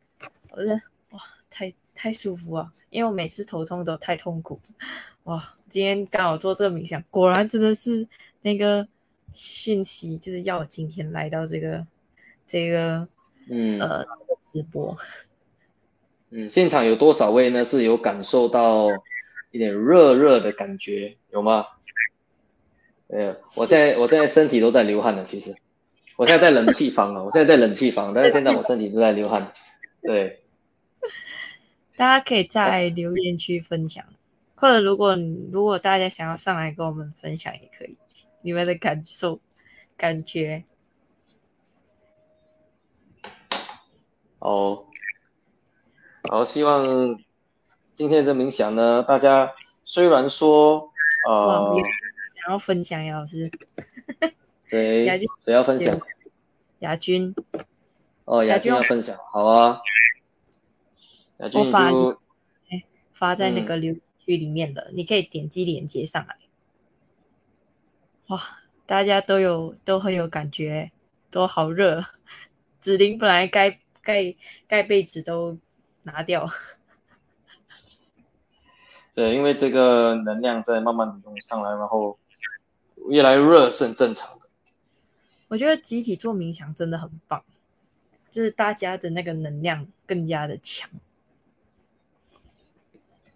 [0.50, 0.74] 我觉得
[1.10, 2.72] 哇，太太舒服啊！
[2.90, 4.58] 因为我每次头痛都太痛苦，
[5.24, 5.54] 哇！
[5.70, 8.08] 今天刚好做这个冥想，果然真的是
[8.42, 8.88] 那个
[9.32, 11.86] 讯息，就是要我今天来到这个
[12.44, 13.06] 这个
[13.48, 14.04] 嗯呃
[14.42, 14.96] 直播。
[16.30, 17.64] 嗯，现场有多少位呢？
[17.64, 18.88] 是有感受到
[19.54, 21.64] 一点热热的感觉，有吗？
[23.06, 25.54] 呃，我现在我现在身体都在流汗了，其实。
[26.16, 29.52] 我现在在冷气房啊， 我现在在冷气房，但是现在 我身体都在流汗。
[30.02, 30.42] 对，
[31.94, 34.04] 大家可以在留言区分享，
[34.56, 35.16] 或者如果
[35.52, 37.96] 如果大家想要上来跟我们分享也可以，
[38.42, 39.38] 你们的感受、
[39.96, 40.64] 感觉。
[44.40, 44.84] 哦，
[46.28, 47.16] 好，希望
[47.94, 49.52] 今天的冥想呢，大家
[49.84, 50.90] 虽然说
[51.28, 51.76] 呃，
[52.42, 53.48] 想要分享，杨老师。
[54.66, 55.06] 谁
[55.38, 55.96] 谁要分享？
[56.80, 57.32] 亚军。
[58.24, 59.80] 哦，亚军要分享，好啊。
[61.38, 62.18] 亚军就
[63.12, 66.36] 发在那个留言区里面的，你可以点击链接上来。
[68.26, 68.42] 哇，
[68.86, 70.90] 大家都有都很有感觉，
[71.30, 72.04] 都好热。
[72.80, 74.34] 子琳本来盖盖
[74.66, 75.56] 盖被子都
[76.02, 76.44] 拿掉。
[79.14, 82.18] 对，因为这个能量在慢慢涌上来，然后
[83.08, 84.46] 越来越热是很正常的。
[85.48, 87.42] 我觉得集体做冥想真的很棒，
[88.30, 90.90] 就是大家的那个能量更加的强。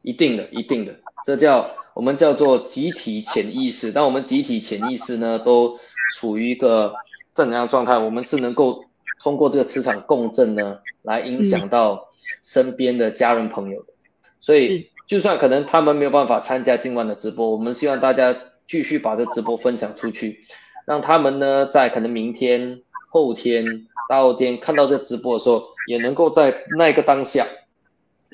[0.02, 1.64] 一定的，一定的，这叫
[1.94, 3.92] 我们叫做集体潜意识。
[3.92, 5.78] 当我们集体潜意识呢都
[6.16, 6.94] 处于一个
[7.32, 8.84] 正能量状态，我们是能够
[9.20, 12.08] 通过这个磁场共振呢来影响到
[12.42, 13.92] 身边的家人朋友的。
[14.40, 18.36] 所以，就算可能他们没有办法参加今晚的直播，我们希望大家
[18.66, 20.44] 继续把这直播分享出去。
[20.84, 27.46] 让他们呢，在可能明天、后天、大后天看到这直播的时候，也能够在那个当下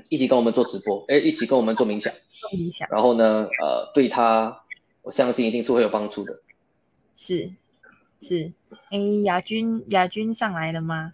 [0.09, 2.13] 一起跟我们做直播，哎，一起跟我们做冥想。
[2.41, 2.89] 做冥想。
[2.91, 4.63] 然后呢，呃，对他，
[5.03, 6.41] 我相信一定是会有帮助的。
[7.15, 7.53] 是，
[8.21, 8.53] 是。
[8.91, 11.13] 哎，亚军，亚军上来了吗？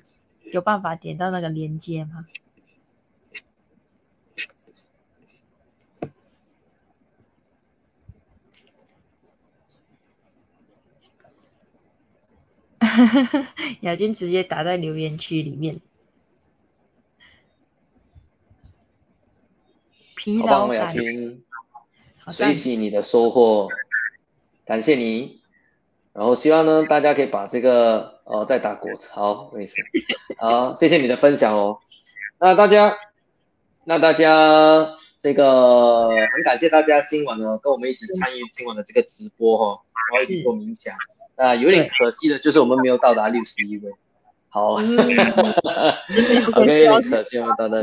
[0.53, 2.25] 有办法点到那个连接吗？
[13.83, 15.81] 亚军直接打在留言区里面。
[20.17, 21.43] 疲劳感，君，
[22.19, 23.69] 好赞随喜你的收获，
[24.67, 25.41] 感谢你。
[26.13, 29.77] 然后希望呢，大家可以把这个呃再打果好，没事，
[30.37, 31.79] 好，谢谢你的分享哦。
[32.39, 32.95] 那大家，
[33.85, 39.81] 那大家这个很感谢大家今晚呢跟我们一起参与今晚的这个直播哈、哦，
[40.13, 40.95] 然后一起做冥想。
[41.41, 43.91] 那有点可惜的就是我们没有到达六十一位。
[44.51, 47.79] 好、嗯 o k 有点可惜我们到达。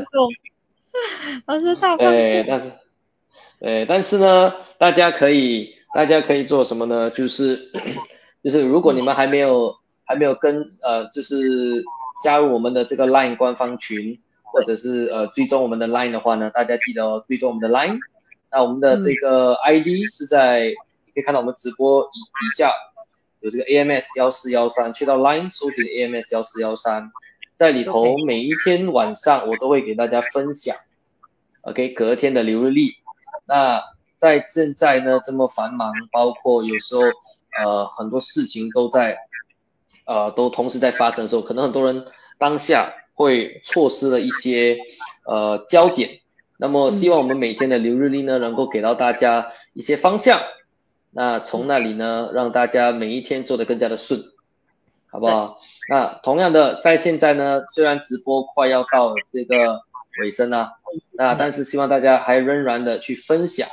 [1.47, 2.71] 老师大放对，弃，但是，
[3.59, 7.09] 对，但是呢，大家可以，大家可以做什么呢？
[7.09, 7.71] 就是，
[8.43, 9.73] 就是如果你们还没有
[10.05, 11.35] 还没有跟呃，就是
[12.23, 17.97] 加入我们的这个 Line 官方群，或者是呃追踪我们的 Line 的话呢，大家记得哦，追踪我们的 Line。
[18.51, 20.65] 那我们的这个 ID 是在，
[21.05, 22.71] 你可以看到我们直播以底下
[23.47, 27.09] 有这个 AMS 幺四幺三，去到 Line 搜寻 AMS 幺四幺三，
[27.55, 30.75] 在里头每一天晚上我都会给大家分享。
[31.61, 32.91] OK，隔天的流日历。
[33.47, 33.81] 那
[34.17, 37.03] 在现在呢这么繁忙，包括有时候
[37.57, 39.17] 呃很多事情都在
[40.05, 42.05] 呃都同时在发生的时候，可能很多人
[42.37, 44.77] 当下会错失了一些
[45.25, 46.19] 呃焦点。
[46.59, 50.37] 那么希望我们每天的流日历呢，能够给到大家一些方向。
[51.17, 54.21] 那从那里呢，让大家每一天做得更加的顺，
[55.07, 55.57] 好不好？
[55.89, 59.81] 那同样的，在现在呢，虽然直播快要到这个
[60.21, 60.77] 尾声了、
[61.13, 63.67] 那但是希望大家还仍然的去分享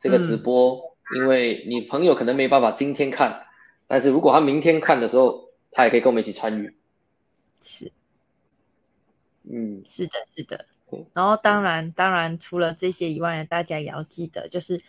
[0.00, 3.46] 这个直播，因为你朋友可能没办法今天看，
[3.86, 6.76] 但是如果他明天看的时候，他也可以跟我们一起参与。
[7.60, 7.92] 是
[9.44, 11.06] 嗯，是的，是的嗯。
[11.14, 14.80] 然后当然，当然除了这些以外，大家也要记得，就是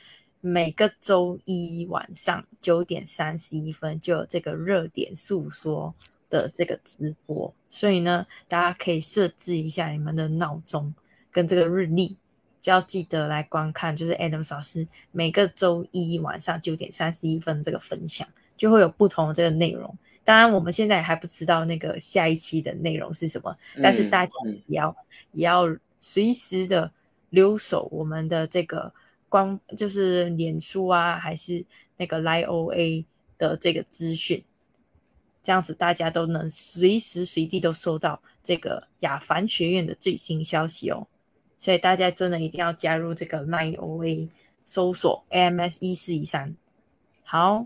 [0.47, 5.93] 每个周一晚上九点三十一分就有这个热点诉说
[6.29, 10.93] 的这个直播，所以呢，大家可以设置一下你们的闹钟
[11.31, 12.15] 跟这个日历，
[12.61, 18.25] 就要记得来观看，就是 Adam 老师每个周一晚上九点三十一分这个分享，
[18.55, 19.97] 就会有不同的这个内容。
[20.23, 23.53] 当然，我们现在还不知道那个下一期的内容是什么，
[23.83, 24.95] 但是大家嗯也要、
[25.33, 25.63] 也要
[25.99, 26.89] 随时的
[27.31, 28.93] 留守我们的这个
[29.29, 31.65] 光，就是脸书啊，还是
[31.97, 33.05] 那个 lie O A
[33.37, 34.43] 的这个资讯，
[35.43, 41.07] 这样子大家都能随时随地都收到这个亚凡学院的最新消息哦。
[41.59, 44.29] 所以大家真的一定要加入这个 lie O A
[44.63, 46.55] 搜索 AMS 一四一三。
[47.23, 47.65] 好，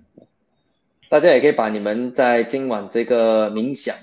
[1.09, 3.95] 大家也可以把你们在今晚这个冥想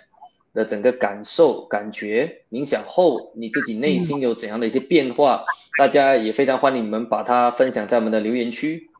[0.59, 5.45] 的整个感受、感觉，冥想后你自己内心有怎样的一些变化，
[5.79, 8.91] 大家也非常欢迎你们把它分享在我们的留言区。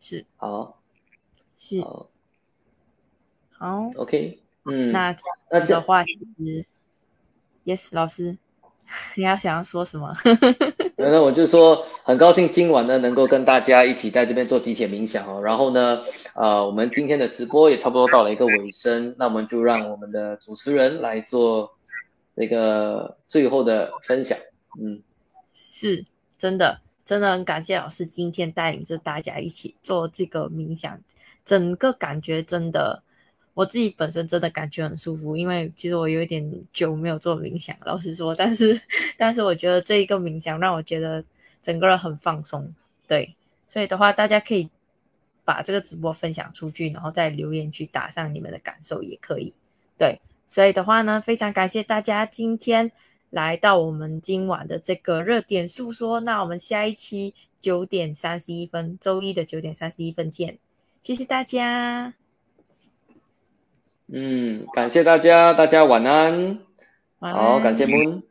[0.00, 0.24] 是。
[0.36, 0.80] 好，
[1.58, 1.82] 是。
[1.82, 2.08] 好。
[3.58, 5.20] 好，，OK，嗯，那这
[5.50, 6.64] 那这样的话，其实
[7.66, 8.38] Yes 老师，
[9.16, 10.12] 你要想要说什么？
[10.96, 15.40] 那我就说，很高兴今晚呢能够跟大家一起在这边做集体冥想哦。
[15.42, 16.02] 然后呢，
[16.34, 21.70] 呃，我们今天的直播也差不多到了一个尾声，那我们就让我们的主持人来做
[22.36, 24.38] 这个最后的分享。
[24.80, 25.02] 嗯，
[25.54, 26.04] 是
[26.38, 30.98] 真的，真的很感谢老师今天带领着大家一起做这个冥想，
[31.44, 33.02] 整个感觉真的，
[33.56, 38.78] 我自己本身真的感觉很舒服，因为其实我有一点久没有做冥想，老实说，但是
[39.16, 41.24] 但是我觉得这一个冥想让我觉得
[41.62, 42.70] 整个人很放松，
[43.08, 43.34] 对，
[43.66, 44.68] 所以的话，大家可以
[45.42, 49.54] 把这个直播分享出去，然后在留言区打上你们的感受也可以，
[49.96, 52.92] 对，所以的话呢，非常感谢大家今天。
[53.30, 60.56] 来到我们今晚的这个热点诉说，那我们下一期九点三十一分，周一的九点三十一分见，
[61.02, 62.14] 谢谢大家，
[64.12, 66.58] 嗯，感谢大家，大家晚安。
[67.18, 68.22] 晚好，感谢安 Moon。